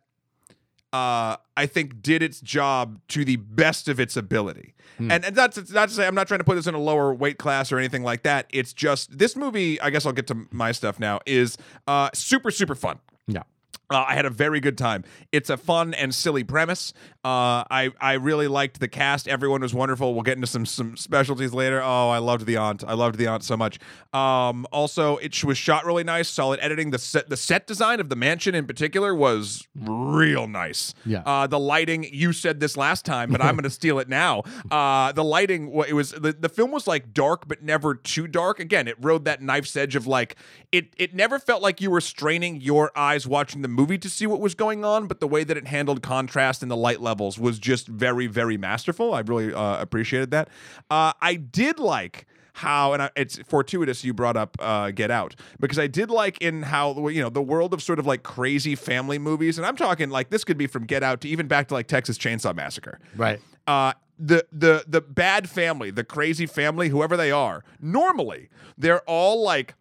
[0.93, 4.75] uh, I think did its job to the best of its ability.
[4.99, 6.81] And, and that's it's not to say I'm not trying to put this in a
[6.81, 8.47] lower weight class or anything like that.
[8.51, 9.81] It's just this movie.
[9.81, 11.19] I guess I'll get to my stuff now.
[11.27, 11.57] Is
[11.89, 13.01] uh, super super fun.
[13.27, 13.43] Yeah.
[13.91, 15.05] Uh, I had a very good time.
[15.33, 16.93] It's a fun and silly premise.
[17.25, 19.29] Uh, I I really liked the cast.
[19.29, 20.13] Everyone was wonderful.
[20.13, 21.81] We'll get into some some specialties later.
[21.81, 22.83] Oh, I loved the aunt.
[22.85, 23.79] I loved the aunt so much.
[24.13, 26.29] Um, also, it was shot really nice.
[26.29, 26.91] Solid editing.
[26.91, 30.95] The set the set design of the mansion in particular was real nice.
[31.07, 31.23] Yeah.
[31.25, 32.09] Uh, the lighting.
[32.13, 34.43] You said this last time, but I'm going to steal it now.
[34.69, 35.73] Uh, the lighting.
[35.87, 38.59] It was the, the film was like dark, but never too dark.
[38.59, 40.35] Again, it rode that knife's edge of like
[40.73, 40.93] it.
[40.97, 44.41] It never felt like you were straining your eyes watching the movie to see what
[44.41, 47.59] was going on, but the way that it handled contrast and the light levels was
[47.59, 49.13] just very, very masterful.
[49.13, 50.49] I really uh, appreciated that.
[50.91, 55.35] Uh, I did like how and I, it's fortuitous you brought up uh, Get Out
[55.61, 58.75] because I did like in how you know the world of sort of like crazy
[58.75, 61.69] family movies, and I'm talking like this could be from Get Out to even back
[61.69, 63.41] to like Texas Chainsaw Massacre Right.
[63.67, 68.49] uh, the the the bad family, the crazy family, whoever they are, normally
[68.79, 69.75] they're all like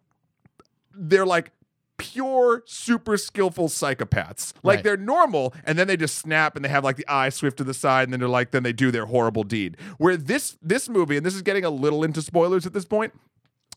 [0.94, 1.50] they're like
[1.98, 4.52] pure super skillful psychopaths.
[4.62, 4.84] Like Right.
[4.84, 7.64] they're normal and then they just snap and they have like the eye swift to
[7.64, 9.76] the side and then they're like then they do their horrible deed.
[9.98, 13.12] Where this this movie and this is getting a little into spoilers at this point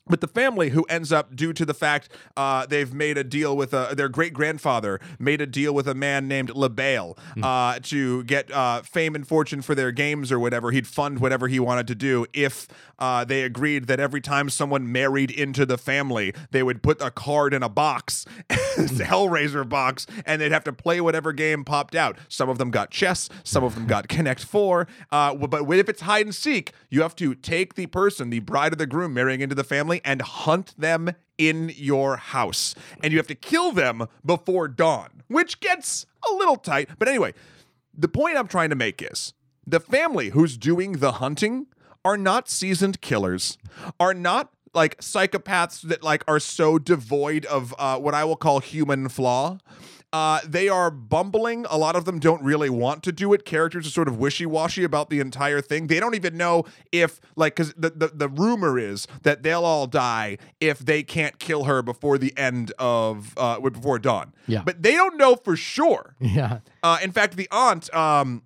[0.07, 3.55] but the family who ends up due to the fact uh, they've made a deal
[3.57, 8.23] with a, their great grandfather made a deal with a man named LaBelle uh, to
[8.25, 10.71] get uh, fame and fortune for their games or whatever.
[10.71, 12.67] He'd fund whatever he wanted to do if
[12.99, 17.11] uh, they agreed that every time someone married into the family, they would put a
[17.11, 21.95] card in a box, a Hellraiser box, and they'd have to play whatever game popped
[21.95, 22.17] out.
[22.29, 24.87] Some of them got chess, some of them got Connect Four.
[25.11, 28.73] Uh, but if it's hide and seek, you have to take the person, the bride
[28.73, 32.75] or the groom marrying into the family, and hunt them in your house.
[33.03, 36.89] And you have to kill them before dawn, which gets a little tight.
[36.97, 37.33] But anyway,
[37.97, 39.33] the point I'm trying to make is
[39.65, 41.67] the family who's doing the hunting
[42.03, 43.57] are not seasoned killers,
[43.99, 48.59] are not like psychopaths that like are so devoid of uh, what I will call
[48.59, 49.57] human flaw.
[50.15, 51.65] Uh, they are bumbling.
[51.69, 53.43] A lot of them don't really want to do it.
[53.43, 55.87] Characters are sort of wishy washy about the entire thing.
[55.87, 56.63] They don't even know
[56.93, 61.37] if, like, because the, the, the rumor is that they'll all die if they can't
[61.37, 64.33] kill her before the end of, uh, before dawn.
[64.47, 64.63] Yeah.
[64.63, 66.15] But they don't know for sure.
[66.21, 66.59] Yeah.
[66.81, 68.43] Uh, in fact, the aunt, um,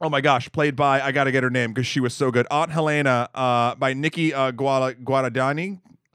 [0.00, 2.48] oh my gosh, played by I gotta get her name because she was so good.
[2.50, 4.96] Aunt Helena, uh, by Nicky uh, Guada-.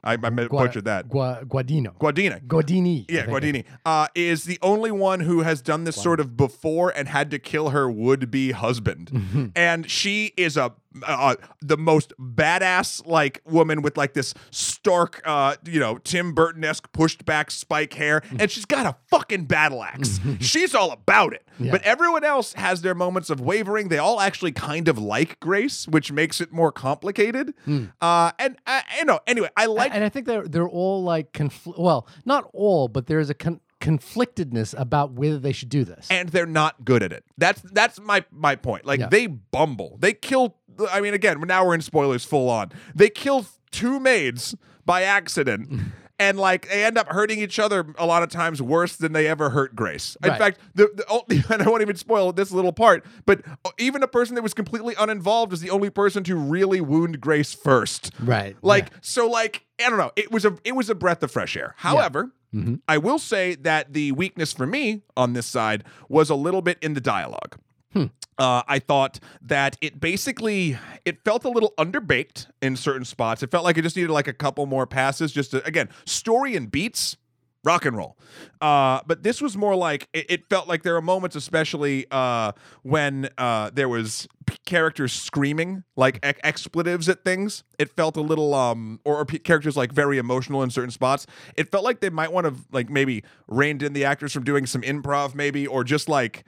[0.04, 1.08] I, I butchered that.
[1.08, 1.96] Gua- Guadino.
[1.96, 2.44] Guadina.
[2.46, 3.04] Guadini.
[3.08, 3.32] Yeah, think.
[3.32, 7.30] Guardini uh, is the only one who has done this sort of before and had
[7.30, 10.72] to kill her would-be husband, and she is a
[11.06, 16.64] uh, the most badass like woman with like this stark, uh, you know, Tim Burton
[16.64, 20.20] esque pushed back spike hair, and she's got a fucking battle axe.
[20.40, 21.44] she's all about it.
[21.58, 21.70] Yeah.
[21.70, 23.88] But everyone else has their moments of wavering.
[23.88, 27.54] They all actually kind of like Grace, which makes it more complicated.
[28.00, 29.94] Uh, and uh, you know, anyway, I like.
[29.94, 33.60] and I think they're they're all like confl- well, not all, but there's a con-
[33.80, 36.06] conflictedness about whether they should do this.
[36.10, 37.24] and they're not good at it.
[37.38, 38.84] That's that's my my point.
[38.84, 39.08] Like Yeah.
[39.08, 39.96] they bumble.
[40.00, 40.56] They kill.
[40.90, 42.72] I mean, again, now we're in spoilers full on.
[42.94, 44.54] They kill two maids
[44.84, 45.70] by accident.
[46.18, 49.26] And like they end up hurting each other a lot of times worse than they
[49.26, 50.16] ever hurt Grace.
[50.22, 50.38] In Right.
[50.38, 54.06] fact, the, the and I won't even spoil this little part, but uh, even a
[54.06, 58.12] person that was completely uninvolved is the only person to really wound Grace first.
[58.20, 58.54] right.
[58.62, 60.12] Like so, like I don't know.
[60.14, 61.74] It was a it was a breath of fresh air.
[61.78, 62.76] However, mm-hmm.
[62.86, 66.78] I will say that the weakness for me on this side was a little bit
[66.80, 67.56] in the dialogue.
[67.94, 68.06] Hmm.
[68.38, 73.42] Uh, I thought that it basically it felt a little underbaked in certain spots.
[73.42, 75.32] It felt like it just needed like a couple more passes.
[75.32, 77.16] Just to, again, story and beats,
[77.64, 78.16] rock and roll.
[78.60, 82.52] Uh, but this was more like it, it felt like there were moments, especially uh,
[82.82, 87.64] when uh, there was p- characters screaming like ex- expletives at things.
[87.78, 91.26] It felt a little um, or, or p- characters like very emotional in certain spots.
[91.56, 94.66] It felt like they might want to like maybe reined in the actors from doing
[94.66, 96.44] some improv, maybe, or just like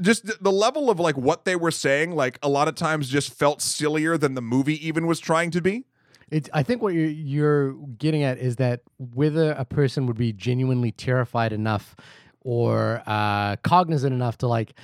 [0.00, 3.32] just the level of like what they were saying like a lot of times just
[3.32, 5.84] felt sillier than the movie even was trying to be.
[6.30, 10.32] It's, I think what you're, you're getting at is that whether a person would be
[10.32, 11.94] genuinely terrified enough
[12.40, 14.74] or uh, cognizant enough to like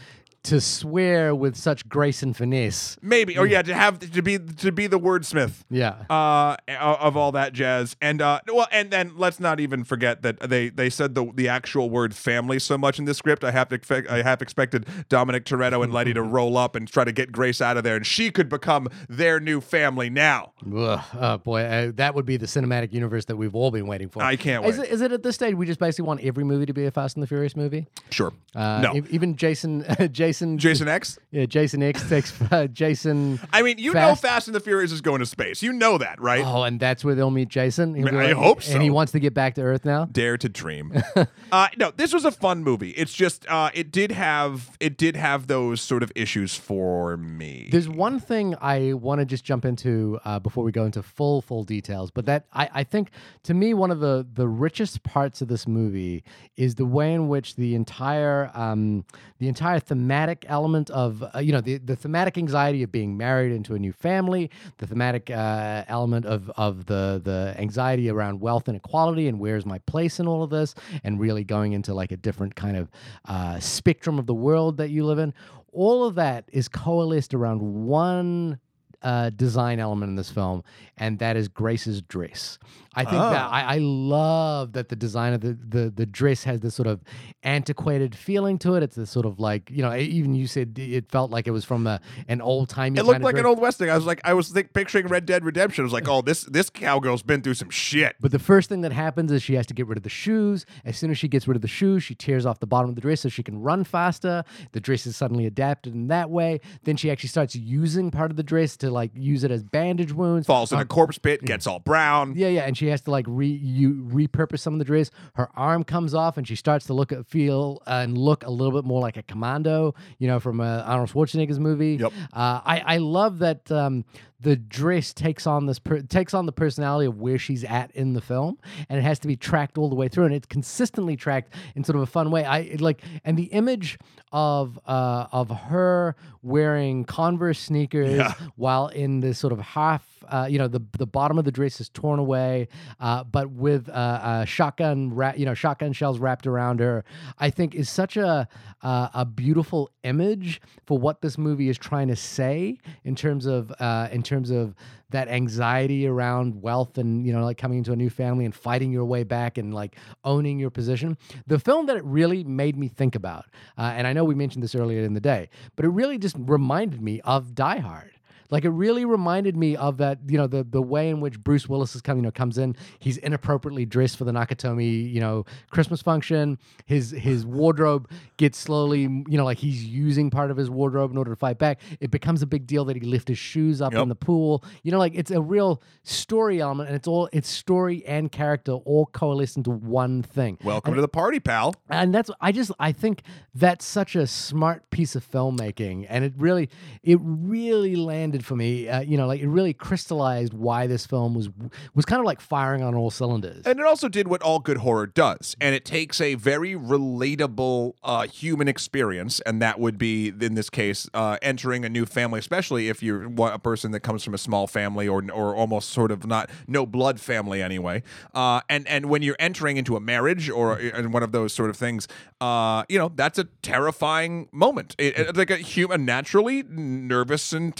[0.45, 2.97] to swear with such grace and finesse.
[3.01, 5.62] Maybe, or yeah, to have to be to be the wordsmith.
[5.70, 6.05] Yeah.
[6.11, 10.40] uh of all that jazz and uh well and then let's not even forget that
[10.49, 13.68] they they said the the actual word family so much in this script i have
[13.68, 17.30] to i have expected dominic toretto and letty to roll up and try to get
[17.32, 21.62] grace out of there and she could become their new family now Ugh, oh boy,
[21.62, 24.22] uh, that would be the cinematic universe that we've all been waiting for.
[24.22, 26.66] I can't Is it, is it at this stage we just basically want every movie
[26.66, 27.86] to be a Fast and the Furious movie?
[28.11, 32.66] sure Uh, no e- even Jason, Jason, jason Jason x yeah, Jason X takes uh,
[32.66, 33.39] Jason.
[33.53, 35.99] i mean you know Fast- fast and the furious is going to space you know
[35.99, 37.95] that right Oh, and that's where they'll meet Jason.
[37.95, 38.74] He'll be I hope so.
[38.74, 40.07] And he wants to get back to Earth now.
[40.07, 40.93] dare to dream
[41.53, 45.16] uh no this was a fun movie it's just uh it did have it did
[45.16, 49.64] have those sort of issues for me There's one thing I want to just jump
[49.64, 53.11] into uh, before we go into full full details, but that I, I think
[53.45, 56.24] to me one of the the richest parts of this movie
[56.57, 59.05] is the way in which the entire um,
[59.39, 63.53] the entire thematic element of uh, you know the, the thematic anxiety of being married
[63.53, 68.68] into a new family, the thematic uh, element of of the the anxiety around wealth
[68.68, 72.16] inequality and where's my place in all of this, and really going into like a
[72.16, 72.91] different kind of
[73.27, 75.33] uh, spectrum of the world that you live in
[75.73, 78.59] all of that is coalesced around one
[79.03, 80.62] uh, design element in this film,
[80.97, 82.59] and that is Grace's dress.
[82.95, 83.51] I think that Oh.
[83.51, 87.01] I, I love that the design of the, the the dress has this sort of
[87.43, 88.82] antiquated feeling to it.
[88.82, 91.64] It's this sort of like you know, even you said it felt like it was
[91.64, 92.99] from a, an old timey.
[92.99, 93.90] It looked like an old west thing.
[93.90, 95.82] I was like, I was think, picturing Red Dead Redemption.
[95.82, 98.16] I was like, oh, this this cowgirl's been through some shit.
[98.20, 100.66] But the first thing that happens is she has to get rid of the shoes.
[100.84, 102.95] As soon as she gets rid of the shoes, she tears off the bottom of
[102.95, 104.45] the dress so she can run faster.
[104.72, 106.61] The dress is suddenly adapted in that way.
[106.84, 110.12] Then she actually starts using part of the dress to like use it as bandage
[110.12, 110.47] wounds.
[110.47, 112.34] Falls in uh, a corpse pit, gets all brown.
[112.36, 115.11] Yeah, yeah, and she has to like re you repurpose some of the dress.
[115.35, 118.72] Her arm comes off, and she starts to look at feel and look a little
[118.78, 121.97] bit more like a commando, you know, from uh, Arnold Schwarzenegger's movie.
[121.97, 122.12] Yep.
[122.33, 124.05] Uh, I I love that um,
[124.41, 128.12] the dress takes on this per- takes on the personality of where she's at in
[128.14, 128.59] the film,
[128.89, 131.85] and it has to be tracked all the way through, and it's consistently tracked in
[131.85, 132.45] sort of a fun way.
[132.45, 133.99] I it, like, and the image
[134.33, 138.35] of uh, of her wearing Converse sneakers Yeah.
[138.57, 141.81] while in this sort of half, uh, you know, the the bottom of the dress
[141.81, 142.68] is torn away,
[143.01, 147.05] uh, but with uh, a shotgun, ra- you know, shotgun shells wrapped around her.
[147.39, 148.49] I think is such a
[148.83, 153.73] uh, a beautiful image for what this movie is trying to say in terms of
[153.79, 154.75] uh, in terms of
[155.12, 158.91] that anxiety around wealth and you know like coming into a new family and fighting
[158.91, 161.16] your way back and like owning your position
[161.47, 163.47] the film that it really made me think about
[163.79, 166.35] uh, and i know we mentioned this earlier in the day but it really just
[166.39, 168.11] reminded me of die hard
[168.53, 171.68] like it really reminded me of that, you know, the the way in which Bruce
[171.68, 172.76] Willis is coming, you know, comes in.
[172.98, 176.59] He's inappropriately dressed for the Nakatomi, you know, Christmas function.
[176.84, 181.16] His his wardrobe gets slowly, you know, like he's using part of his wardrobe in
[181.16, 181.80] order to fight back.
[181.98, 184.03] It becomes a big deal that he lift his shoes up Yep.
[184.03, 184.62] in the pool.
[184.82, 188.72] You know, like it's a real story element, and it's all it's story and character
[188.72, 190.59] all coalesce into one thing.
[190.62, 191.74] Welcome to the party, pal.
[191.88, 193.22] And that's I just I think
[193.55, 196.68] that's such a smart piece of filmmaking, and it really
[197.03, 198.88] it really landed for me.
[198.88, 201.49] Uh, you know, like it really crystallized why this film was
[201.95, 203.64] was kind of like firing on all cylinders.
[203.66, 207.95] And it also did what all good horror does, and it takes a very relatable
[208.03, 212.38] uh, human experience, and that would be, in this case, uh, entering a new family,
[212.38, 216.11] especially if you're a person that comes from a small family or or almost sort
[216.11, 218.03] of not no blood family anyway.
[218.34, 221.70] Uh, and and when you're entering into a marriage or in one of those sort
[221.70, 222.09] of things,
[222.40, 224.95] uh, you know that's a terrifying moment.
[224.99, 227.74] It, it's like a human, naturally nervous and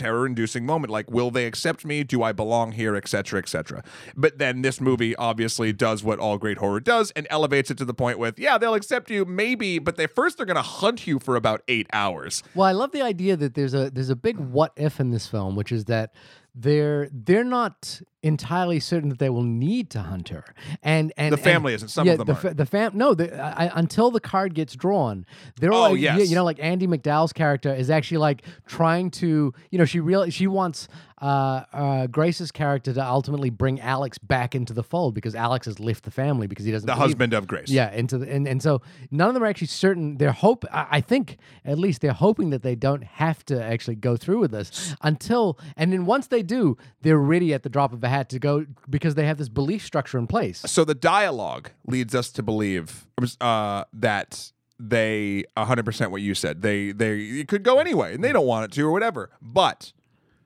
[0.61, 0.91] moment.
[0.91, 2.05] Like, will they accept me?
[2.05, 2.95] Do I belong here?
[2.95, 3.39] Etc.
[3.39, 3.83] Etc.
[4.17, 7.85] But then this movie obviously does what all great horror does and elevates it to
[7.85, 11.19] the point with, yeah, they'll accept you maybe, but they first they're gonna hunt you
[11.19, 12.43] for about eight hours.
[12.55, 15.27] Well, I love the idea that there's a there's a big what if in this
[15.27, 16.15] film, which is that
[16.55, 20.45] they're they're not entirely certain that they will need to hunt her,
[20.83, 21.89] and and The and- family isn't.
[21.89, 24.75] Some yeah, of them the, fa- the fam no the, I, until the card gets
[24.75, 25.27] drawn,
[25.61, 26.19] they're Oh, like yes.
[26.19, 30.01] you, you know like Andie MacDowell's character is actually like trying to you know she
[30.01, 30.89] really she wants
[31.21, 35.79] uh, uh, Grace's character to ultimately bring Alex back into the fold because Alex has
[35.79, 37.69] left the family because he doesn't the husband of Grace.
[37.71, 40.17] yeah, into the and, and so none of them are actually certain.
[40.19, 40.65] They're hope.
[40.73, 44.41] I, I think at least they're hoping that they don't have to actually go through
[44.41, 48.09] with this until and then once they do, they're ready at the drop of a
[48.13, 50.61] hat to go because they have this belief structure in place.
[50.67, 53.07] So the dialogue leads us to believe
[53.41, 56.63] uh, that they 100% what you said.
[56.63, 59.31] They they it could go anyway and they don't want it to or whatever.
[59.41, 59.93] But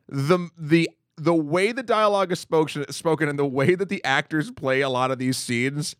[0.09, 4.51] the the the way the dialogue is spoken spoken and the way that the actors
[4.51, 5.97] play a lot of these scenes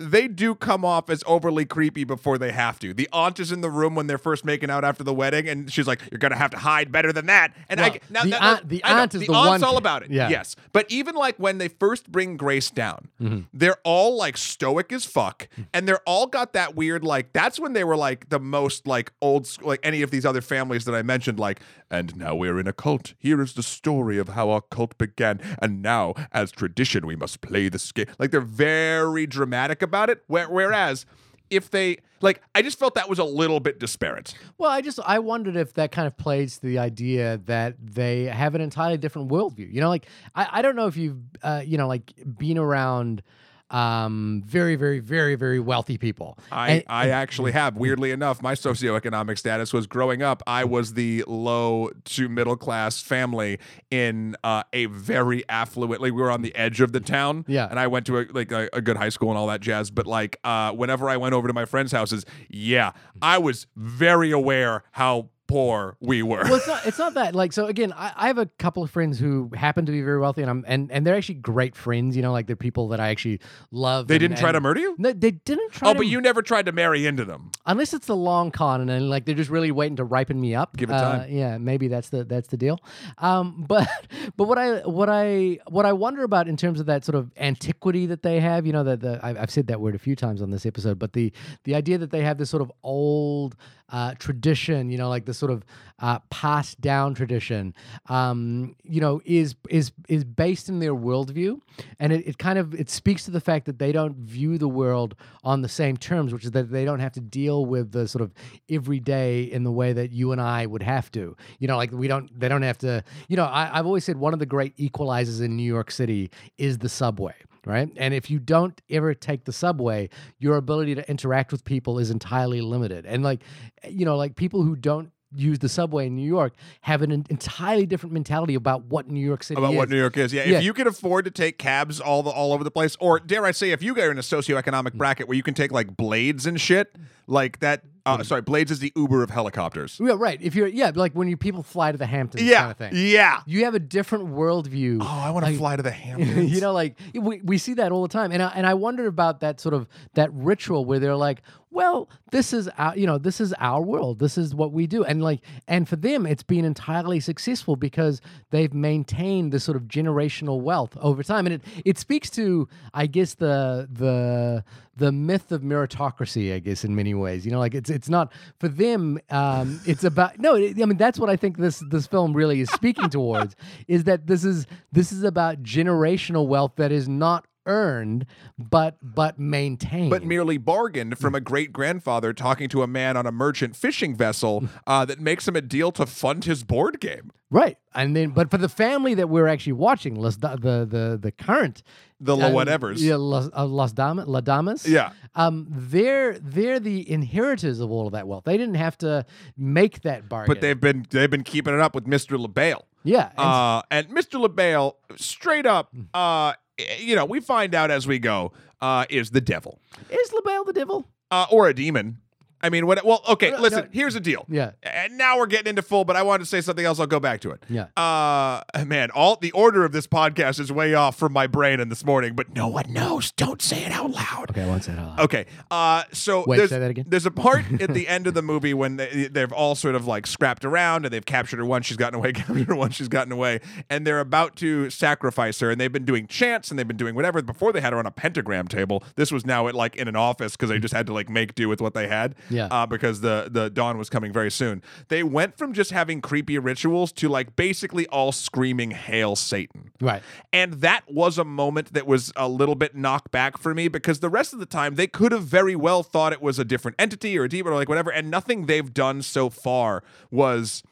[0.00, 2.94] they do come off as overly creepy before they have to.
[2.94, 5.70] The aunt is in the room when they're first making out after the wedding, and
[5.70, 8.30] she's like, "You're gonna have to hide better than that." And Well, I now the
[8.30, 10.10] that- aunt- the aunt is the the aunt's one- all about it.
[10.10, 10.30] Yeah.
[10.30, 13.40] Yes, but even like when they first bring Grace down, Mm-hmm.
[13.52, 17.32] they're all like stoic as fuck, and they're all got that weird like.
[17.34, 20.40] That's when they were like the most like old school, like any of these other
[20.40, 21.38] families that I mentioned.
[21.38, 23.12] Like, and now we're in a cult.
[23.18, 27.42] Here is the story of how our cult began, and now as tradition we must
[27.42, 28.06] play the game.
[28.18, 30.22] Like they're very dramatic about it.
[30.28, 31.06] Whereas
[31.50, 34.34] if they like, I just felt that was a little bit disparate.
[34.58, 38.24] Well, I just I wondered if that kind of plays to the idea that they
[38.24, 39.72] have an entirely different worldview.
[39.72, 43.22] You know, like I, I don't know if you've uh, you know like been around
[43.70, 46.38] um very very very very wealthy people.
[46.50, 47.76] I, And- I actually have.
[47.76, 50.42] Weirdly enough, my socioeconomic status was growing up.
[50.46, 53.58] I was the low to middle class family
[53.90, 56.00] in uh, a very affluent.
[56.02, 57.44] Like we were on the edge of the town.
[57.48, 57.68] Yeah.
[57.70, 59.90] and I went to a, like a, a good high school and all that jazz.
[59.90, 62.92] But like uh, whenever I went over to my friends' houses, yeah,
[63.22, 66.42] I was very aware how poor we were.
[66.44, 66.86] well, it's not.
[66.86, 67.34] It's not that.
[67.34, 70.18] Like, so again, I, I have a couple of friends who happen to be very
[70.20, 72.16] wealthy, and I'm and and they're actually great friends.
[72.16, 73.40] You know, like they're people that I actually
[73.70, 74.06] love.
[74.08, 74.94] they and- didn't try to murder you.
[74.98, 75.88] No, they didn't try.
[75.90, 77.50] Oh, to, but you never tried to marry into them.
[77.66, 80.54] unless it's the long con and then like they're just really waiting to ripen me
[80.54, 80.76] up.
[80.76, 81.30] Give it Uh, time.
[81.30, 82.78] yeah, maybe that's the that's the deal.
[83.18, 83.88] Um, but
[84.36, 87.30] but what I what I what I wonder about in terms of that sort of
[87.36, 90.14] antiquity that they have, you know, that the I've, I've said that word a few
[90.16, 91.32] times on this episode, but the
[91.64, 93.56] the idea that they have this sort of old
[93.90, 95.64] uh, tradition, you know, like the sort of
[95.98, 97.74] uh, passed down tradition,
[98.08, 101.60] um, you know, is is is based in their worldview,
[101.98, 104.68] and it, it kind of it speaks to the fact that they don't view the
[104.68, 105.14] world
[105.44, 108.22] on the same terms, which is that they don't have to deal with the sort
[108.22, 108.32] of
[108.70, 111.36] everyday in the way that you and I would have to.
[111.58, 113.04] You know, like we don't they don't have to.
[113.28, 116.30] You know, I, I've always said one of the great equalizers in New York City
[116.58, 117.34] is the subway
[117.66, 117.88] right?
[117.96, 120.08] And if you don't ever take the subway,
[120.38, 123.06] your ability to interact with people is entirely limited.
[123.06, 123.42] And like,
[123.88, 127.86] you know, like people who don't use the subway in New York have an entirely
[127.86, 129.76] different mentality about what New York City about is.
[129.76, 130.32] what New York is.
[130.32, 130.58] Yeah, Yeah.
[130.58, 133.44] if you can afford to take cabs all the all over the place, or dare
[133.44, 134.98] I say, if you are in a socioeconomic mm.
[134.98, 136.96] bracket where you can take like blades and shit,
[137.26, 137.82] like that.
[138.06, 139.98] Uh, sorry, blades is the Uber of helicopters.
[140.02, 140.40] Yeah, right.
[140.40, 142.90] If you're yeah, like when you people fly to the Hamptons Yeah, kind of thing.
[142.94, 143.40] yeah.
[143.46, 144.98] You have a different worldview.
[145.02, 146.50] Oh, I want to Like- fly to the Hamptons.
[146.52, 149.06] you know, like we, we see that all the time, and I, and I wonder
[149.06, 151.42] about that sort of that ritual where they're like,
[151.72, 155.04] well, this is our, you know, this is our world, this is what we do,
[155.04, 159.84] and like, and for them, it's been entirely successful because they've maintained this sort of
[159.84, 164.64] generational wealth over time, and it it speaks to, I guess, the the
[164.96, 167.46] the myth of meritocracy, I guess, in many ways.
[167.46, 169.18] You know, like it's it's not for them.
[169.30, 170.56] Um, it's about no.
[170.56, 173.54] It, I mean, that's what I think this this film really is speaking towards
[173.86, 178.26] is that this is this is about generational wealth that is not earned
[178.58, 180.10] but but maintained.
[180.10, 184.14] but merely bargained from a great grandfather talking to a man on a merchant fishing
[184.16, 187.30] vessel uh, that makes him a deal to fund his board game.
[187.50, 190.56] right, and then but for the family that we're actually watching, Las, the
[190.96, 191.82] the the current
[192.20, 192.98] The um, whatevers.
[193.00, 195.10] yeah, Las, uh, Las Damas, La Damas, Yeah.
[195.34, 198.44] um, they're they're the inheritors of all of that wealth.
[198.44, 199.24] They didn't have to
[199.56, 202.38] make that bargain, But they've been they've been keeping it up with Mr.
[202.38, 202.84] LaBelle.
[203.04, 204.38] yeah, and Uh, and Mr.
[204.40, 206.52] LaBelle, straight up, uh,
[206.98, 210.72] you know, we find out as we go, uh, is the devil is LaBelle the
[210.72, 211.06] devil?
[211.30, 212.18] uh, or a demon.
[212.62, 213.04] I mean, what?
[213.04, 213.56] Well, okay.
[213.56, 214.44] Listen, here's the deal.
[214.48, 214.72] Yeah.
[214.82, 217.00] And now we're getting into full, but I wanted to say something else.
[217.00, 217.62] I'll go back to it.
[217.68, 217.86] Yeah.
[217.96, 221.88] Uh, man, all the order of this podcast is way off from my brain in
[221.88, 223.32] this morning, but no one knows.
[223.32, 224.50] Don't say it out loud.
[224.50, 225.00] Okay, I won't say that.
[225.00, 225.20] out loud.
[225.20, 225.46] Okay.
[225.70, 227.04] Uh, so Wait, there's, say that again?
[227.08, 230.06] there's a part at the end of the movie when they, they've all sort of
[230.06, 233.08] like scrapped around and they've captured her once she's gotten away, captured her once she's
[233.08, 235.70] gotten away, and they're about to sacrifice her.
[235.70, 237.40] And they've been doing chants and they've been doing whatever.
[237.42, 239.02] Before they had her on a pentagram table.
[239.16, 241.54] This was now at like in an office because they just had to like make
[241.54, 242.34] do with what they had.
[242.50, 242.66] Yeah.
[242.70, 244.82] Uh, because the the dawn was coming very soon.
[245.08, 250.22] They went from just having creepy rituals to like basically all screaming "Hail Satan." Right.
[250.52, 254.20] And that was a moment that was a little bit knocked back for me because
[254.20, 256.96] the rest of the time they could have very well thought it was a different
[256.98, 258.10] entity or a demon or like whatever.
[258.10, 260.82] And nothing they've done so far was.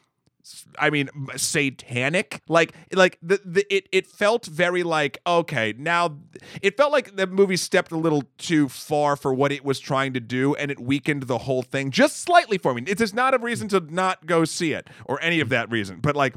[0.78, 2.42] I mean, satanic.
[2.48, 5.74] Like, like the, the it it felt very like okay.
[5.76, 6.18] Now,
[6.62, 10.14] it felt like the movie stepped a little too far for what it was trying
[10.14, 12.82] to do, and it weakened the whole thing just slightly for me.
[12.86, 16.00] It is not a reason to not go see it or any of that reason,
[16.00, 16.34] but like,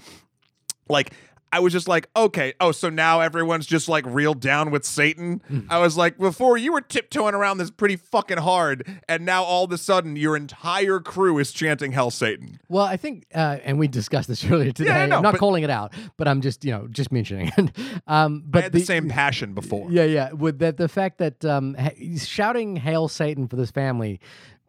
[0.90, 1.14] like
[1.54, 5.42] I was just like, okay, oh, so now everyone's just like real down with Satan.
[5.70, 9.66] I was like, before you were tiptoeing around this pretty fucking hard, and now all
[9.66, 12.60] of a sudden your entire crew is chanting Hell Satan.
[12.70, 14.92] Well, I think, uh, and we discussed this earlier today.
[14.92, 17.52] I know, I'm not but- calling it out, but I'm just, you know, just mentioning
[17.58, 17.72] it.
[18.08, 19.92] um, but I had the, same passion before.
[19.92, 20.32] Yeah, yeah.
[20.32, 21.76] With that, the fact that um,
[22.18, 24.20] shouting "Hail Satan" for this family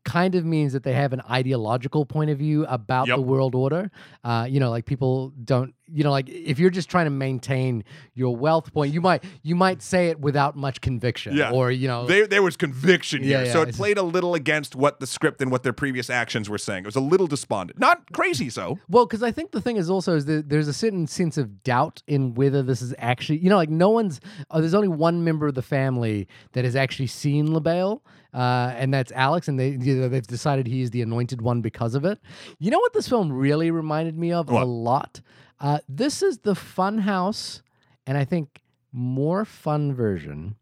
[0.04, 3.16] kind of means that they have an ideological point of view about Yep.
[3.16, 3.88] the world order.
[4.24, 5.74] Uh, you know, like people don't.
[5.92, 7.84] You know, like if you're just trying to maintain
[8.14, 11.36] your wealth point, you might you might say it without much conviction.
[11.36, 11.50] Yeah.
[11.52, 14.34] Or you know, There, there was conviction Yeah, here, yeah, so it played a little
[14.34, 16.84] against what the script and what their previous actions were saying.
[16.84, 18.48] It was a little despondent, not crazy.
[18.50, 21.36] So Well, because I think the thing is also is that there's a certain sense
[21.38, 24.20] of doubt in whether this is actually, you know, like no one's.
[24.50, 28.02] Oh, there's only one member of the family that has actually seen LaBelle,
[28.34, 31.60] uh, and that's Alex, and they you know, they've decided he is the anointed one
[31.60, 32.18] because of it.
[32.58, 34.62] You know what this film really reminded me of What?
[34.62, 35.20] a lot.
[35.62, 37.62] Uh, this is the fun house,
[38.04, 40.56] and I think more fun version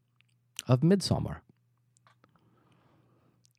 [0.69, 1.39] of Midsommar.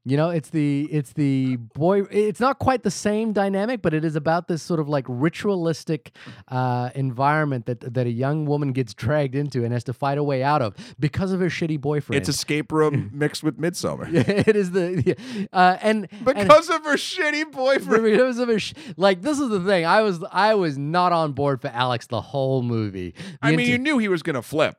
[0.04, 2.02] You know, it's the it's the boy.
[2.10, 6.12] It's not quite the same dynamic, but it is about this sort of like ritualistic
[6.48, 10.24] uh, environment that that a young woman gets dragged into and has to fight a
[10.24, 12.20] way out of because of her shitty boyfriend.
[12.20, 14.08] it's escape room mixed with Midsommar.
[14.48, 15.16] it is the
[15.54, 18.04] uh, and and- Because of her shitty boyfriend.
[18.04, 19.86] because of her sh- like this is the thing.
[19.86, 23.12] I was I was not on board for Alex the whole movie.
[23.12, 24.78] The I mean, enti- you knew he was gonna flip.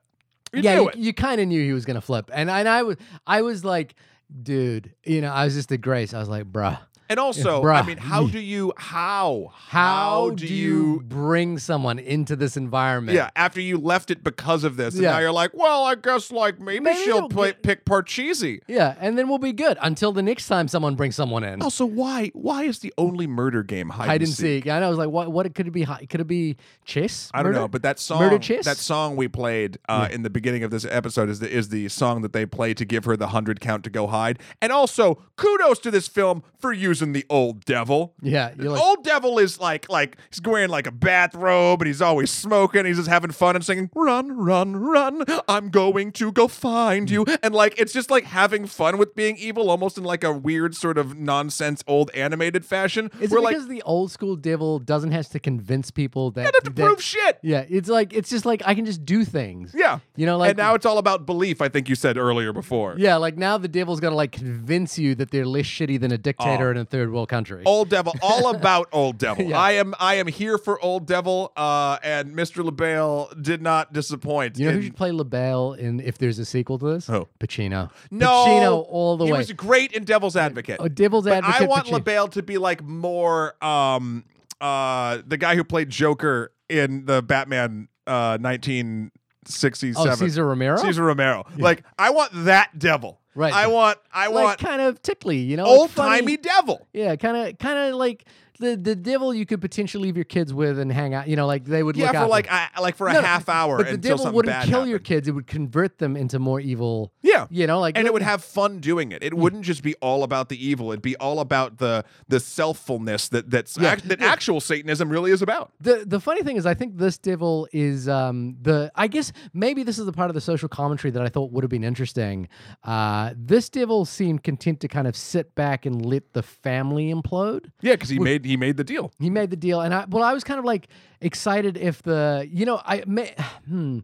[0.52, 2.82] You yeah, knew you, you kind of knew he was gonna flip, and and I
[2.82, 2.96] was
[3.26, 3.94] I was like,
[4.42, 6.14] dude, you know, I was just a grace.
[6.14, 6.78] I was like, bruh,
[7.12, 12.56] And also, I mean, how do you how how, do you bring someone into this
[12.56, 13.14] environment?
[13.14, 15.10] Yeah, after you left it because of this, and Yeah.
[15.12, 18.60] now you're like, well, I guess like maybe, Maybe she'll play, get- pick Parcheesi.
[18.66, 21.60] yeah, and then we'll be good until the next time someone brings someone in.
[21.60, 24.66] Also, why why is the only murder game hide, Hide and seek.
[24.66, 24.86] I know.
[24.86, 25.30] I was like, what?
[25.30, 25.84] What could it be?
[25.84, 26.56] Could it be
[26.86, 27.30] chess?
[27.34, 27.58] I don't Murder?
[27.60, 30.86] know, but that song, Murder that song we played uh, in the beginning of this
[30.86, 33.84] episode is the is the song that they play to give her the hundred count
[33.84, 34.38] to go hide.
[34.62, 38.14] And also, kudos to this film for using the old devil.
[38.22, 42.00] yeah, you're like, old devil is like like he's wearing like a bathrobe and he's
[42.00, 42.84] always smoking.
[42.86, 45.24] He's just having fun and singing "Run, run, run!
[45.48, 49.36] I'm going to go find you." And like it's just like having fun with being
[49.38, 53.10] evil, almost in like a weird sort of nonsense old animated fashion.
[53.20, 56.44] is We're it like because the old school devil doesn't have to convince people that?
[56.44, 57.38] Have to that- prove shit.
[57.42, 59.74] Yeah, it's like it's just like I can just do things.
[59.74, 61.60] Yeah, You know, like and now it's all about belief.
[61.62, 62.94] I think you said earlier before.
[62.98, 66.18] Yeah, like now the devil's gonna like convince you that they're less shitty than a
[66.18, 67.64] dictator and a third world country.
[67.66, 69.46] Old Devil, all about Old Devil.
[69.46, 69.58] Yeah.
[69.58, 72.62] I am I am here for Old Devil, uh, and Mr.
[72.64, 74.58] LaBelle did not disappoint.
[74.58, 77.10] you know who in- should play LaBelle in if there's a sequel to this?
[77.10, 77.90] Oh, Pacino.
[78.12, 79.38] No, Pacino all the he way.
[79.38, 80.76] He was great in Devil's Advocate.
[80.78, 81.62] Oh, Devil's but Advocate.
[81.62, 81.92] I want Pacino.
[81.92, 84.24] LaBelle to be like more um
[84.60, 90.12] uh the guy who played Joker in the Batman uh 1967.
[90.12, 90.76] Oh, Cesar Romero.
[90.76, 91.44] Cesar Romero.
[91.56, 93.20] Like I want that devil.
[93.34, 93.52] Right.
[93.52, 96.86] I want I like want kind of tickly, you know, old timey devil.
[96.92, 98.26] Yeah, kind of, kind of like
[98.62, 101.28] the the devil you could potentially leave your kids with and hang out.
[101.28, 103.20] You know, like they would Yeah, look for out like I, like for a No,
[103.20, 106.38] no, half hour But the devil wouldn't kill your kids; it would convert them into
[106.38, 107.12] more evil.
[107.22, 107.46] Yeah.
[107.50, 109.22] You know, like and it would have fun doing it.
[109.22, 110.90] It wouldn't just be all about the evil.
[110.92, 113.90] It'd be all about the the selffulness that that's Yeah.
[113.90, 114.32] act, that Yeah.
[114.32, 115.72] actual Satanism really is about.
[115.80, 118.90] The the funny thing is, I think this devil is um, the.
[118.94, 121.64] I guess maybe this is the part of the social commentary that I thought would
[121.64, 122.48] have been interesting.
[122.84, 127.70] Uh, this devil seemed content to kind of sit back and let the family implode.
[127.80, 129.12] Yeah, because he made he made the deal.
[129.18, 130.88] He made the deal, and I well, I was kind of like
[131.20, 133.34] excited if the you know I may,
[133.68, 134.00] hmm,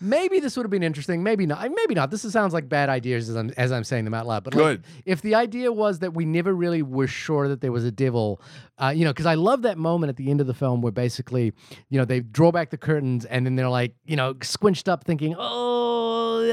[0.00, 2.10] maybe this would have been interesting, maybe not, maybe not.
[2.10, 4.44] This sounds like bad ideas as I'm as I'm saying them out loud.
[4.44, 7.84] But like, if the idea was that we never really were sure that there was
[7.84, 8.40] a devil,
[8.78, 10.92] uh, you know, because I love that moment at the end of the film where
[10.92, 11.52] basically,
[11.88, 15.04] you know, they draw back the curtains and then they're like, you know, squinched up,
[15.04, 15.95] thinking, oh,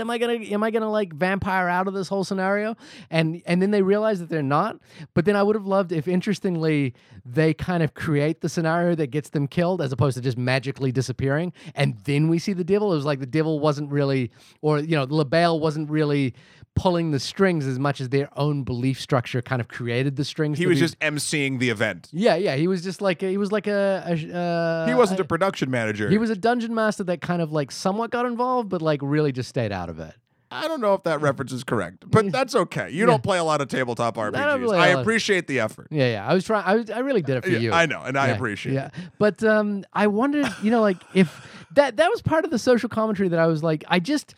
[0.04, 2.76] am I gonna am I gonna like vampire out of this whole scenario?
[3.10, 4.78] And and then they realize that they're not.
[5.14, 6.94] But then I would have loved if, interestingly,
[7.26, 10.92] they kind of create the scenario that gets them killed as opposed to just magically
[10.92, 12.92] disappearing, and then we see the devil.
[12.92, 14.32] It was like the devil wasn't really,
[14.62, 16.34] or you know, LaBelle wasn't really
[16.76, 20.58] pulling the strings as much as their own belief structure kind of created the strings.
[20.58, 22.10] He was just emceeing the event.
[22.12, 22.56] yeah, yeah.
[22.56, 26.10] He was just like he was like a, a uh, He wasn't a production manager.
[26.10, 29.32] he was a dungeon master that kind of like somewhat got involved, but like really
[29.32, 30.16] just stayed out of it.
[30.50, 32.90] I don't know if that reference is correct, but that's okay.
[32.92, 34.60] You don't play a lot of tabletop RPGs.
[34.60, 35.02] really I a lot.
[35.02, 35.88] appreciate the effort.
[35.90, 36.28] Yeah, yeah.
[36.28, 36.64] I was trying.
[36.66, 37.72] I, was, I really did it for Yeah, you.
[37.72, 38.94] I know, and I appreciate Yeah, it.
[39.20, 42.88] but um, I wondered, you know, like if that that was part of the social
[42.90, 44.34] commentary that I was like, I just.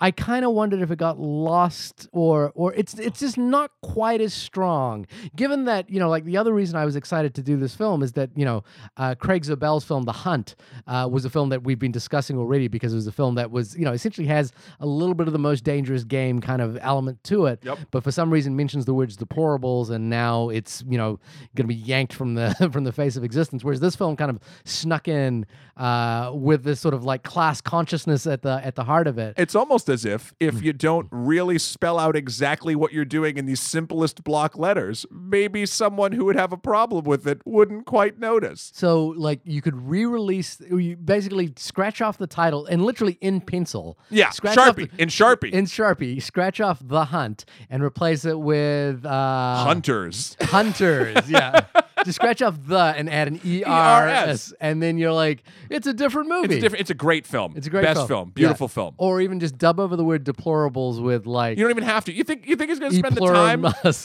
[0.00, 4.20] I kind of wondered if it got lost or or it's it's just not quite
[4.20, 5.06] as strong.
[5.36, 8.02] Given that you know, like the other reason I was excited to do this film
[8.02, 8.64] is that you know,
[8.96, 12.66] uh, Craig Zobel's film The Hunt uh, was a film that we've been discussing already
[12.66, 15.32] because it was a film that was you know essentially has a little bit of
[15.32, 17.60] the most dangerous game kind of element to it.
[17.62, 17.78] Yep.
[17.92, 21.20] But for some reason mentions the words deplorables and now it's you know
[21.54, 23.62] going to be yanked from the from the face of existence.
[23.62, 25.46] Whereas this film kind of snuck in
[25.76, 29.34] uh, with this sort of like class consciousness at the at the heart of it.
[29.36, 30.62] It's almost as if if Mm.
[30.62, 35.66] you don't really spell out exactly what you're doing in these simplest block letters, maybe
[35.66, 38.70] someone who would have a problem with it wouldn't quite notice.
[38.74, 43.98] So like you could re-release, you basically scratch off the title and literally in pencil.
[44.10, 45.50] Yeah, scratch Sharpie the- in Sharpie.
[45.52, 50.36] in Sharpie, scratch off the hunt and replace it with uh, Hunters.
[50.40, 51.28] Hunters.
[51.28, 51.64] Yeah,
[52.04, 55.86] just scratch off the and add an E R S, and then you're like, it's
[55.86, 56.46] a different movie.
[56.46, 56.80] It's a different.
[56.80, 57.54] It's a great film.
[57.56, 58.28] It's a great best film.
[58.28, 58.32] Yeah.
[58.34, 58.94] Beautiful film.
[58.98, 62.12] Or even just dub over the word deplorables with like, You don't even have to.
[62.12, 63.64] You think you think he's going to spend the time?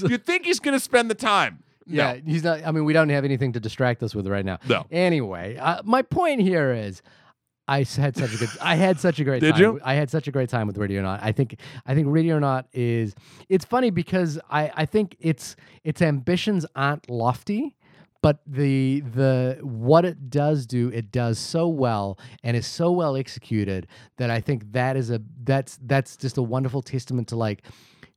[0.09, 1.63] You think he's going to spend the time?
[1.85, 2.03] No.
[2.03, 2.65] Yeah, he's not.
[2.65, 4.59] I mean, we don't have anything to distract us with right now.
[4.67, 4.85] No.
[4.91, 7.01] Anyway, uh, my point here is,
[7.67, 8.49] I had such a good.
[8.61, 9.61] I had such a great Did time.
[9.61, 9.79] you?
[9.83, 11.19] I had such a great time with Ready or Not.
[11.23, 11.59] I think.
[11.85, 13.15] I think Ready or Not is.
[13.47, 14.71] It's funny because I.
[14.75, 17.75] I think its its ambitions aren't lofty.
[18.21, 23.15] But the the what it does do, it does so well and is so well
[23.15, 27.63] executed that I think that is a that's that's just a wonderful testament to like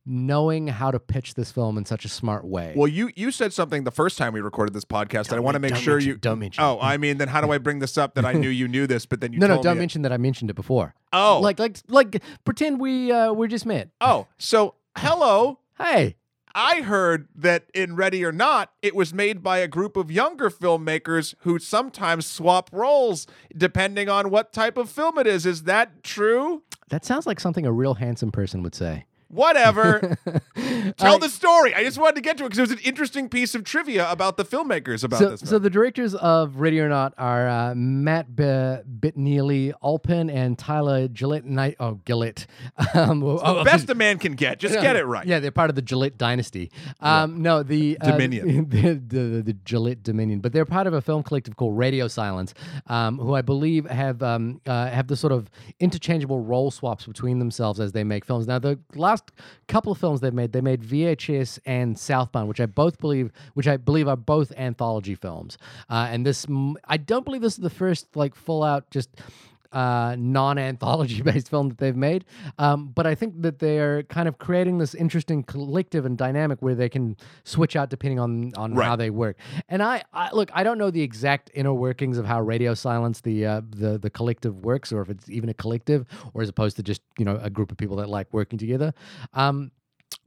[0.05, 2.73] knowing how to pitch this film in such a smart way.
[2.77, 5.55] Well, you you said something the first time we recorded this podcast, that I want
[5.55, 7.97] to make sure you don't mention Oh, I mean, then how do I bring this
[7.97, 9.83] up that I knew you knew this, but then you no, no, don't me it-
[9.83, 10.95] mention that I mentioned it before.
[11.13, 13.91] Oh, like, like, like, pretend we uh, we're just met.
[14.01, 15.61] oh, so hello.
[15.79, 16.17] Hey,
[16.55, 20.51] I heard that in Ready or Not, it was made by a group of younger
[20.51, 23.27] filmmakers who sometimes swap roles
[23.57, 25.47] depending on what type of film it is.
[25.47, 26.63] Is that true?
[26.89, 29.07] that sounds like something a real handsome person would say.
[29.33, 30.17] Whatever.
[30.99, 31.75] Tell Uh, the story.
[31.75, 34.11] I just wanted to get to it because it was an interesting piece of trivia
[34.11, 35.41] about the filmmakers about So, this.
[35.49, 41.09] so the directors of Ready or Not are uh, Matt B- Bitneely Alpin and Tyler
[41.09, 41.45] Gillett.
[41.45, 41.77] Knight.
[41.81, 42.47] Oh, Gillette.
[42.95, 44.59] Um, oh, Best a man can get.
[44.59, 45.27] Just get it right.
[45.33, 46.71] Yeah, they're part of the Gillette dynasty.
[47.01, 48.69] Um, No, the uh, Dominion.
[48.69, 52.53] the, the, the Gillette Dominion, but they're part of a film collective called Radio Silence,
[52.89, 55.49] um, who I believe have um, uh, have the sort of
[55.81, 58.47] interchangeable role swaps between themselves as they make films.
[58.47, 59.22] Now, the last
[59.69, 63.69] couple of films they've made, they made VHS and Southbound, which I both believe, which
[63.69, 65.59] I believe are both anthology films.
[65.89, 66.47] Uh, and this,
[66.87, 69.09] I don't believe this is the first like full out just
[69.73, 72.25] uh, non-anthology based film that they've made.
[72.59, 76.75] Um, but I think that they're kind of creating this interesting collective and dynamic where
[76.75, 78.87] they can switch out depending on on Right.
[78.87, 79.37] how they work.
[79.69, 83.21] And I, I look, I don't know the exact inner workings of how Radio Silence
[83.23, 86.77] the uh, the the collective works, or if it's even a collective, or as opposed
[86.77, 88.93] to just you know a group of people that like working together.
[89.33, 89.71] Um,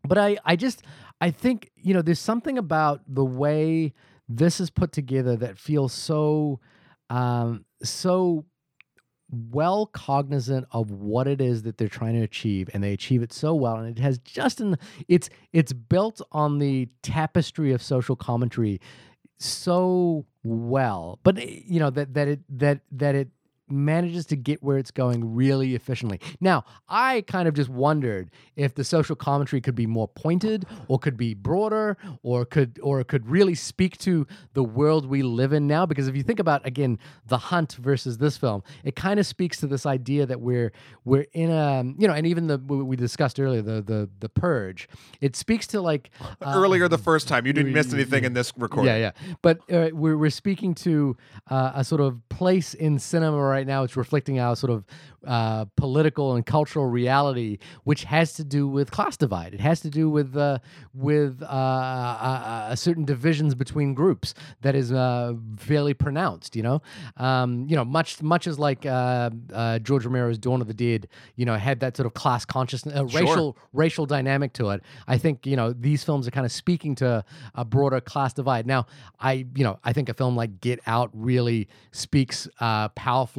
[0.04, 0.84] but I, I just,
[1.22, 3.94] I think you know, there's something about the way
[4.28, 6.60] this is put together that feels so,
[7.10, 8.46] um, so
[9.30, 13.34] well cognizant of what it is that they're trying to achieve and they achieve it
[13.34, 18.16] so well and it has just an it's it's built on the tapestry of social
[18.16, 18.80] commentary
[19.38, 21.20] so well.
[21.24, 23.30] But you know that that it that that it
[23.70, 26.20] manages to get where it's going really efficiently.
[26.40, 31.00] Now, I kind of just wondered if the social commentary could be more pointed or
[31.00, 35.68] could be broader or could or could really speak to the world we live in
[35.68, 39.26] now because if you think about again The Hunt versus this film, it kind of
[39.26, 40.72] speaks to this idea that we're
[41.04, 44.88] we're in a you know and even the we discussed earlier the the the purge.
[45.22, 46.10] It speaks to like
[46.42, 48.94] uh, Earlier the first time, you didn't miss anything in this recording.
[48.94, 49.36] yeah, yeah.
[49.42, 51.18] But uh, we're we're speaking to
[51.50, 53.80] uh, a sort of place in cinema right now.
[53.86, 54.80] It's reflecting our sort of
[55.26, 57.58] uh, political and cultural reality,
[57.90, 59.52] which has to do with class divide.
[59.58, 60.60] It has to do with uh,
[60.94, 61.50] with uh, uh,
[62.72, 66.56] uh, certain divisions between groups that is uh, fairly pronounced.
[66.56, 66.78] You know,
[67.18, 71.08] um, you know, much much as like uh, uh, George Romero's Dawn of the Dead.
[71.36, 73.22] You know, had that sort of class consciousness, uh, Sure.
[73.22, 74.82] racial racial dynamic to it.
[75.08, 77.24] I think you know these films are kind of speaking to
[77.56, 78.68] a broader class divide.
[78.68, 78.86] Now,
[79.20, 82.90] I you know I think a film like Get Out really speaks uh,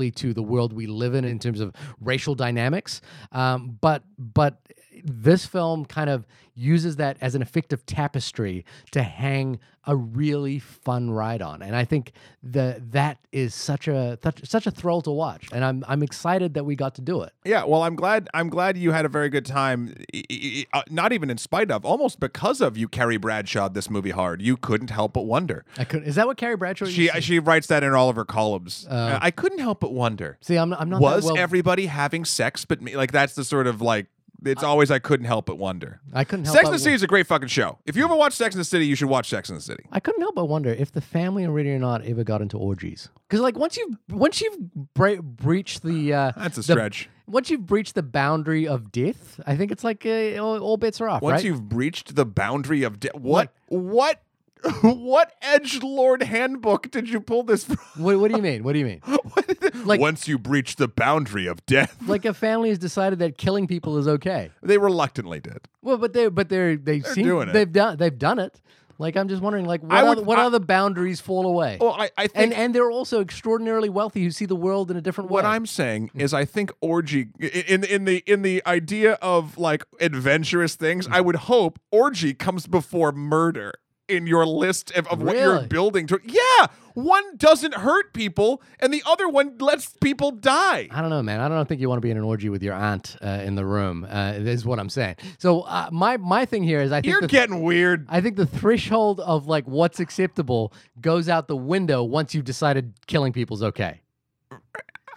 [0.07, 3.01] powerfully to the world we live in in terms of racial dynamics.
[3.33, 4.61] Um, but but
[5.05, 11.11] this film kind of uses that as an effective tapestry to hang a really fun
[11.11, 12.11] ride on, and I think
[12.43, 16.65] the that is such a such, a thrill to watch, and I'm I'm excited that
[16.65, 17.33] we got to do it.
[17.45, 18.29] Yeah, well, I'm glad.
[18.35, 19.95] I'm glad you had a very good time.
[20.73, 23.69] uh, Not even in spite of, almost because of you, Carrie Bradshaw.
[23.69, 24.43] This movie hard.
[24.43, 25.65] You couldn't help but wonder.
[25.79, 26.87] I could is that what Carrie Bradshaw?
[26.87, 28.89] She she writes that in all of her columns.
[28.91, 30.37] Uh, I couldn't help but wonder.
[30.41, 30.57] see.
[30.57, 32.97] I'm I'm not Was that well, everybody having sex but me?
[32.97, 34.07] Like that's the sort of like.
[34.49, 36.01] It's always I couldn't help but wonder.
[36.13, 36.57] I couldn't help.
[36.57, 37.79] Sex and the City is a great fucking show.
[37.87, 39.85] If you ever watch Sex and the City, you should watch Sex and the City.
[39.93, 43.09] I couldn't help but wonder if the family in or Not ever got into orgies.
[43.29, 44.57] Because like once you've once you've
[44.95, 47.09] bre- breached the uh, That's a the- stretch.
[47.27, 51.01] once you've breached the boundary of death, I think it's like uh, all, all bets
[51.01, 51.23] are off.
[51.23, 51.45] Once right?
[51.45, 54.23] you've breached the boundary of de- what what
[54.83, 57.79] what edge lord handbook did you pull this from?
[57.97, 58.65] what, what do you mean?
[58.65, 59.03] What do you mean?
[59.85, 63.67] Like- Once you breach the boundary of death, like a family has decided that killing
[63.67, 64.51] people is okay.
[64.63, 65.69] they reluctantly did.
[65.83, 67.53] Well, but they but they're they seem doing it.
[67.53, 68.61] they've done they've done it.
[68.99, 71.79] Like I'm just wondering, like what would- other, what I- other boundaries fall away?
[71.81, 74.97] Well, I, I think and and they're also extraordinarily wealthy who see the world in
[74.97, 75.49] a different what way.
[75.49, 76.21] What I'm saying hmm.
[76.21, 81.15] is I think orgy in in the in the idea of like adventurous things, hmm.
[81.15, 83.75] I would hope orgy comes before murder
[84.09, 86.21] in your list of, of what you're building to.
[86.25, 90.89] Yeah, one doesn't hurt people and the other one lets people die.
[90.91, 91.41] I don't know, man.
[91.41, 93.55] I don't think you want to be in an orgy with your aunt uh, in
[93.55, 94.07] the room.
[94.09, 95.17] Uh, is what I'm saying.
[95.39, 98.07] So uh, my my thing here is I think You're the, getting weird.
[98.09, 102.95] I think the threshold of like what's acceptable goes out the window once you've decided
[103.07, 104.01] killing people's okay.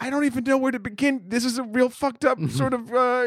[0.01, 1.23] I don't even know where to begin.
[1.27, 3.25] This is a real fucked up sort of uh,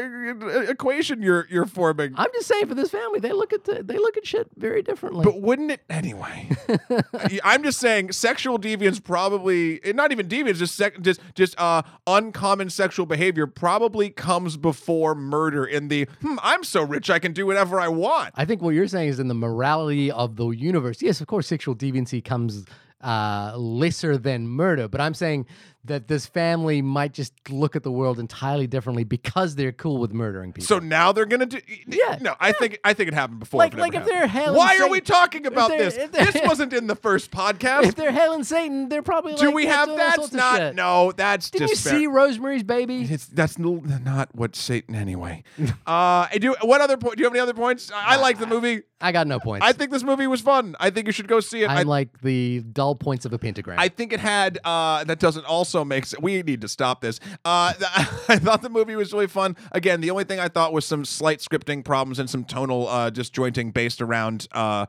[0.67, 2.13] equation you're you're forming.
[2.15, 4.81] I'm just saying for this family, they look at the, they look at shit very
[4.81, 5.23] differently.
[5.23, 6.49] But wouldn't it anyway?
[7.43, 11.83] I'm just saying, sexual deviance probably eh, not even deviance, just sec, just just uh
[12.07, 15.65] uncommon sexual behavior probably comes before murder.
[15.65, 18.33] In the hmm, I'm so rich I can do whatever I want.
[18.35, 21.03] I think what you're saying is in the morality of the universe.
[21.03, 22.65] Yes, of course, sexual deviancy comes
[23.03, 25.45] uh, lesser than murder, but I'm saying
[25.85, 30.13] that this family might just look at the world entirely differently because they're cool with
[30.13, 30.65] murdering people.
[30.65, 31.59] So now they're gonna do.
[31.87, 33.59] Yeah, No, I think I think it happened before.
[33.59, 35.95] Like- it like if they're hailing Why are we talking about this?
[36.11, 37.83] This wasn't in the first podcast.
[37.83, 41.49] if they're hailing Satan, they're probably do like, we have that's not shit." no that's
[41.49, 43.01] Didn't you see Rosemary's Baby?
[43.01, 45.43] It's that's not what Satan anyway.
[45.87, 46.55] uh, do.
[46.61, 47.17] What other point?
[47.17, 47.91] Do you have any other points?
[47.91, 48.83] I, I like the movie.
[49.01, 49.65] I got no points.
[49.65, 50.75] I think this movie was fun.
[50.79, 51.69] I think you should go see it.
[51.69, 53.79] I, I'm like the dull points of a pentagram.
[53.79, 54.59] I think it had.
[54.63, 56.21] Uh, that doesn't also make sense.
[56.21, 57.19] We need to stop this.
[57.43, 57.73] Uh,
[58.29, 59.55] I thought the movie was really fun.
[59.71, 63.09] Again, the only thing I thought was some slight scripting problems and some tonal uh,
[63.09, 64.47] disjointing based around.
[64.51, 64.85] Uh,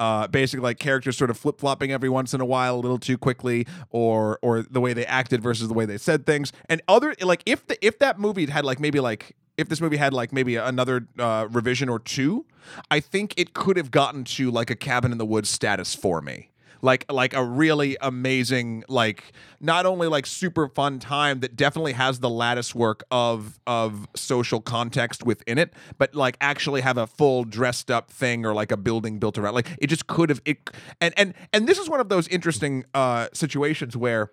[0.00, 2.98] uh, basically, like characters sort of flip flopping every once in a while, a little
[2.98, 6.80] too quickly, or or the way they acted versus the way they said things, and
[6.86, 10.12] other like if the if that movie had like maybe like if this movie had
[10.12, 12.46] like maybe another uh, revision or two,
[12.90, 16.20] I think it could have gotten to like a cabin in the woods status for
[16.20, 16.50] me
[16.82, 22.20] like like a really amazing like not only like super fun time that definitely has
[22.20, 27.44] the lattice work of of social context within it but like actually have a full
[27.44, 30.70] dressed up thing or like a building built around like it just could have it
[31.00, 34.30] and and and this is one of those interesting uh situations where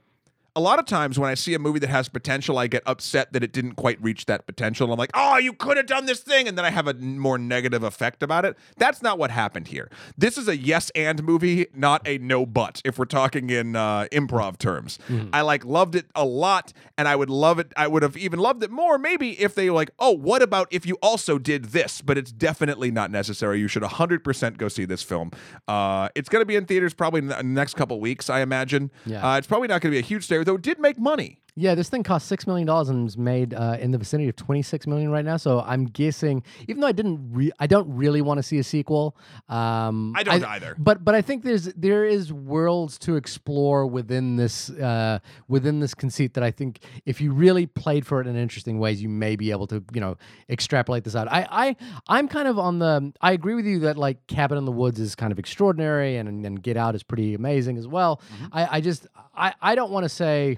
[0.55, 3.33] a lot of times when I see a movie that has potential, I get upset
[3.33, 4.85] that it didn't quite reach that potential.
[4.85, 6.47] And I'm like, oh, you could have done this thing.
[6.47, 8.57] And then I have a more negative effect about it.
[8.77, 9.89] That's not what happened here.
[10.17, 14.07] This is a yes and movie, not a no but, if we're talking in uh,
[14.11, 14.97] improv terms.
[15.33, 16.71] I like loved it a lot.
[16.97, 17.73] And I would love it.
[17.75, 20.67] I would have even loved it more maybe if they were like, oh, what about
[20.71, 22.01] if you also did this?
[22.01, 23.59] But it's definitely not necessary.
[23.59, 25.31] You should 100% go see this film.
[25.67, 28.91] Uh, it's going to be in theaters probably in the next couple weeks, I imagine.
[29.05, 29.27] Yeah.
[29.27, 31.39] Uh, it's probably not going to be a huge star, though did make money.
[31.57, 34.35] Yeah, this thing cost six million dollars and is made uh, in the vicinity of
[34.35, 35.37] twenty six million right now.
[35.37, 38.63] So I'm guessing, even though I didn't, re- I don't really want to see a
[38.63, 39.15] sequel.
[39.47, 40.75] Um, I don't either.
[40.77, 45.93] But but I think there's there is worlds to explore within this uh, within this
[45.93, 49.37] conceit that I think if you really played for it in interesting ways, you may
[49.37, 50.17] be able to you know
[50.49, 51.31] extrapolate this out.
[51.31, 51.75] I I
[52.09, 53.13] I'm kind of on the.
[53.21, 56.45] I agree with you that like Cabin in the Woods is kind of extraordinary and
[56.45, 58.21] and Get Out is pretty amazing as well.
[58.33, 58.45] Mm-hmm.
[58.51, 60.57] I I just I I don't want to say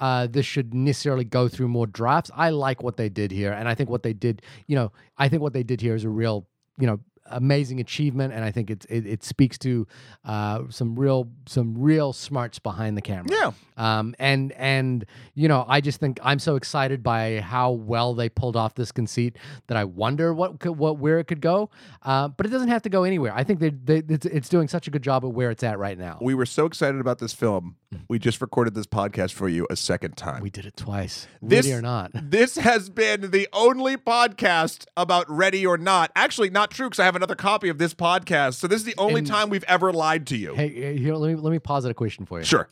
[0.00, 2.30] uh, this should necessarily go through more drafts.
[2.34, 5.28] I like what they did here, and I think what they did, you know, I
[5.28, 6.46] think what they did here is a real,
[6.78, 9.86] you know, amazing achievement, and I think it's it, it speaks to
[10.24, 13.26] uh, some real some real smarts behind the camera.
[13.30, 13.52] Yeah.
[13.76, 15.04] Um, and and
[15.34, 18.92] you know, I just think I'm so excited by how well they pulled off this
[18.92, 21.70] conceit that I wonder what could, what where it could go.
[22.02, 23.32] Uh, but it doesn't have to go anywhere.
[23.34, 25.78] I think they, they it's, it's doing such a good job at where it's at
[25.78, 26.18] right now.
[26.20, 27.76] We were so excited about this film.
[28.08, 30.42] We just recorded this podcast for you a second time.
[30.42, 32.10] We did it twice, This- ready or not.
[32.14, 36.10] This has been the only podcast about Ready or Not.
[36.16, 38.54] Actually, not true because I have another copy of this podcast.
[38.54, 40.54] So this is the only And- time we've ever lied to you.
[40.54, 42.44] Hey, hey, here, let me let me pause at a question for you.
[42.44, 42.68] Sure.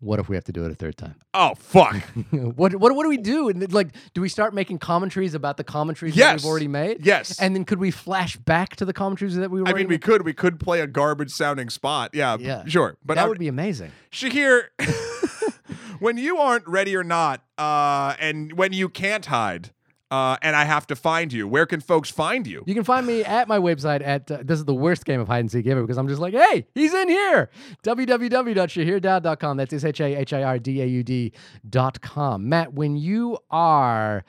[0.00, 1.16] What if we have to do it a third time?
[1.34, 1.96] Oh fuck.
[2.30, 3.48] what what what do we do?
[3.48, 7.04] And like, do we start making commentaries about the commentaries that we've already made?
[7.04, 7.40] Yes.
[7.40, 9.60] And then could we flash back to the commentaries that we?
[9.66, 12.10] I mean, we could we could play a garbage sounding spot.
[12.14, 12.64] Yeah, Yeah.
[12.66, 12.96] sure.
[13.04, 13.90] But that I, would be amazing.
[14.12, 14.66] Shahir,
[15.98, 19.70] when you aren't ready or not, uh, and when you can't hide,
[20.10, 22.64] uh, and I have to find you, where can folks find you?
[22.66, 25.28] You can find me at my website at uh, this is the worst game of
[25.28, 27.50] hide and seek ever because I'm just like, hey, he's in here.
[27.82, 29.56] www.shahirdaud.com.
[29.56, 32.48] That's S H A H I R D A U D.com.
[32.48, 34.24] Matt, when you are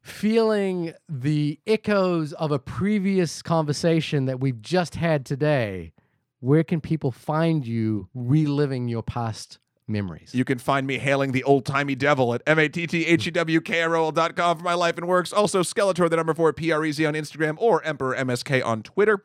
[0.00, 5.92] feeling the echoes of a previous conversation that we've just had today,
[6.40, 10.34] where can people find you reliving your past memories?
[10.34, 13.26] You can find me hailing the old timey devil at M A T T H
[13.26, 15.32] E W K R O L.com for my life and works.
[15.32, 18.82] Also, Skeletor, the number four, P R E Z on Instagram or Emperor MSK on
[18.82, 19.24] Twitter.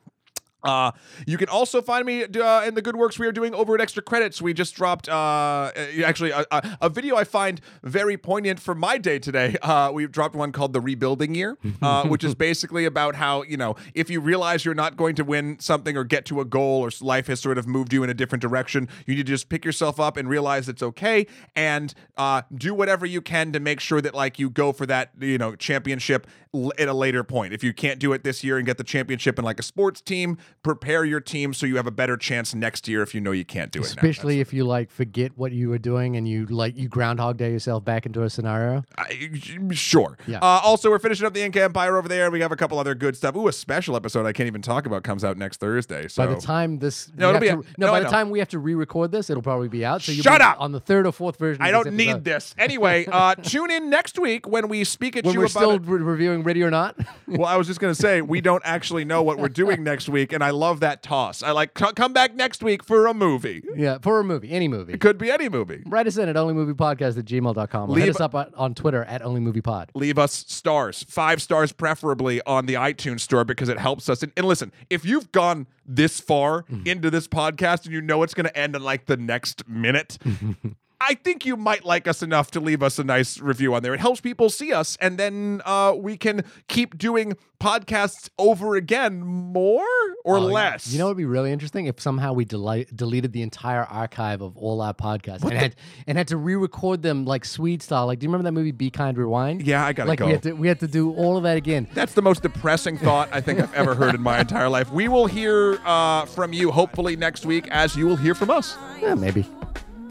[0.64, 0.91] Uh,
[1.28, 3.82] you can also find me uh, in the good works we are doing over at
[3.82, 4.41] Extra Credits.
[4.41, 5.72] We just dropped, uh,
[6.03, 9.57] actually, a, a, a video I find very poignant for my day today.
[9.74, 13.55] Uh, we've dropped one called The Rebuilding Year, uh, which is basically about how, you
[13.57, 16.82] know, if you realize you're not going to win something or get to a goal
[16.82, 19.49] or life has sort of moved you in a different direction, you need to just
[19.49, 23.80] pick yourself up and realize it's okay and uh, do whatever you can to make
[23.80, 27.53] sure that, like, you go for that, you know, championship l- at a later point.
[27.53, 30.01] If you can't do it this year and get the championship in like a sports
[30.01, 33.32] team, prepare your team so you have a better chance next year if you know
[33.32, 33.84] you can't do it.
[33.84, 33.88] now.
[33.89, 37.51] Especially if you like forget what you were doing and you like you groundhog day
[37.51, 38.84] yourself back into a scenario.
[38.97, 39.30] I,
[39.72, 40.18] sure.
[40.26, 40.38] Yeah.
[40.39, 42.24] Uh, also, we're finishing up the Inca Empire over there.
[42.26, 43.36] and We have a couple other good stuff.
[43.36, 46.07] Ooh, a special episode I can't even talk about comes out next Thursday.
[46.07, 48.30] So By the time this, No, it'll be to- a- no, no, by the time
[48.30, 50.01] we have to re-record this, it'll probably be out.
[50.01, 50.57] So you'll Shut up!
[50.61, 51.61] on the third or fourth version.
[51.61, 52.24] I don't need episode.
[52.24, 52.55] this.
[52.64, 55.72] Anyway, uh, tune in next week when we speak at When you we're about still
[55.72, 55.82] it.
[55.86, 56.95] re- reviewing Ready or Not.
[57.28, 60.32] Well, I was just gonna say we don't actually know what we're doing next week,
[60.32, 61.43] and I love that toss.
[61.43, 63.64] I like c- come back next week for a movie.
[63.76, 64.93] yeah, for a movie, any movie.
[64.93, 65.84] It could be any movie.
[65.86, 67.89] Write us in at onlymoviepodcast at gmail.com.
[67.89, 69.89] Or Leave- hit us up on, on Twitter at onlymoviepod.
[69.93, 74.24] leave us stars, five stars preferably on the iTunes store because it helps us.
[74.24, 76.88] And, and listen, if you've gone this far mm-hmm.
[76.88, 80.18] into this podcast and you know it's going to end in like the next minute,
[81.10, 83.93] I think you might like us enough to leave us a nice review on there.
[83.93, 89.22] It helps people see us, and then uh, we can keep doing podcasts over again
[89.22, 89.86] more
[90.26, 90.88] or Oh, less.
[90.91, 94.41] You know what would be really interesting if somehow we deli- deleted the entire archive
[94.41, 95.76] of all our podcasts and had
[96.08, 98.06] and had to re-record them like Swede style.
[98.08, 99.66] Like, do you remember that movie Be Kind Rewind?
[99.66, 100.26] Yeah, I gotta like go.
[100.26, 101.88] we had to we had to do all of that again.
[101.93, 104.91] That's the most depressing thought I think I've ever heard in my entire life.
[104.91, 108.78] We will hear uh, from you hopefully next week, as you will hear from us.
[109.01, 109.45] Yeah, maybe,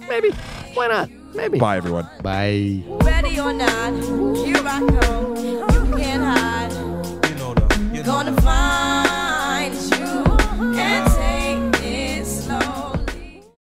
[0.09, 0.30] maybe.
[0.74, 1.11] Why not?
[1.34, 1.59] Maybe.
[1.59, 2.09] Bye, everyone.
[2.22, 2.82] Bye.
[2.86, 3.92] Ready or not,
[4.44, 5.36] here I come.
[5.36, 6.72] You can't hide.
[7.30, 9.12] You know the, you know Gonna find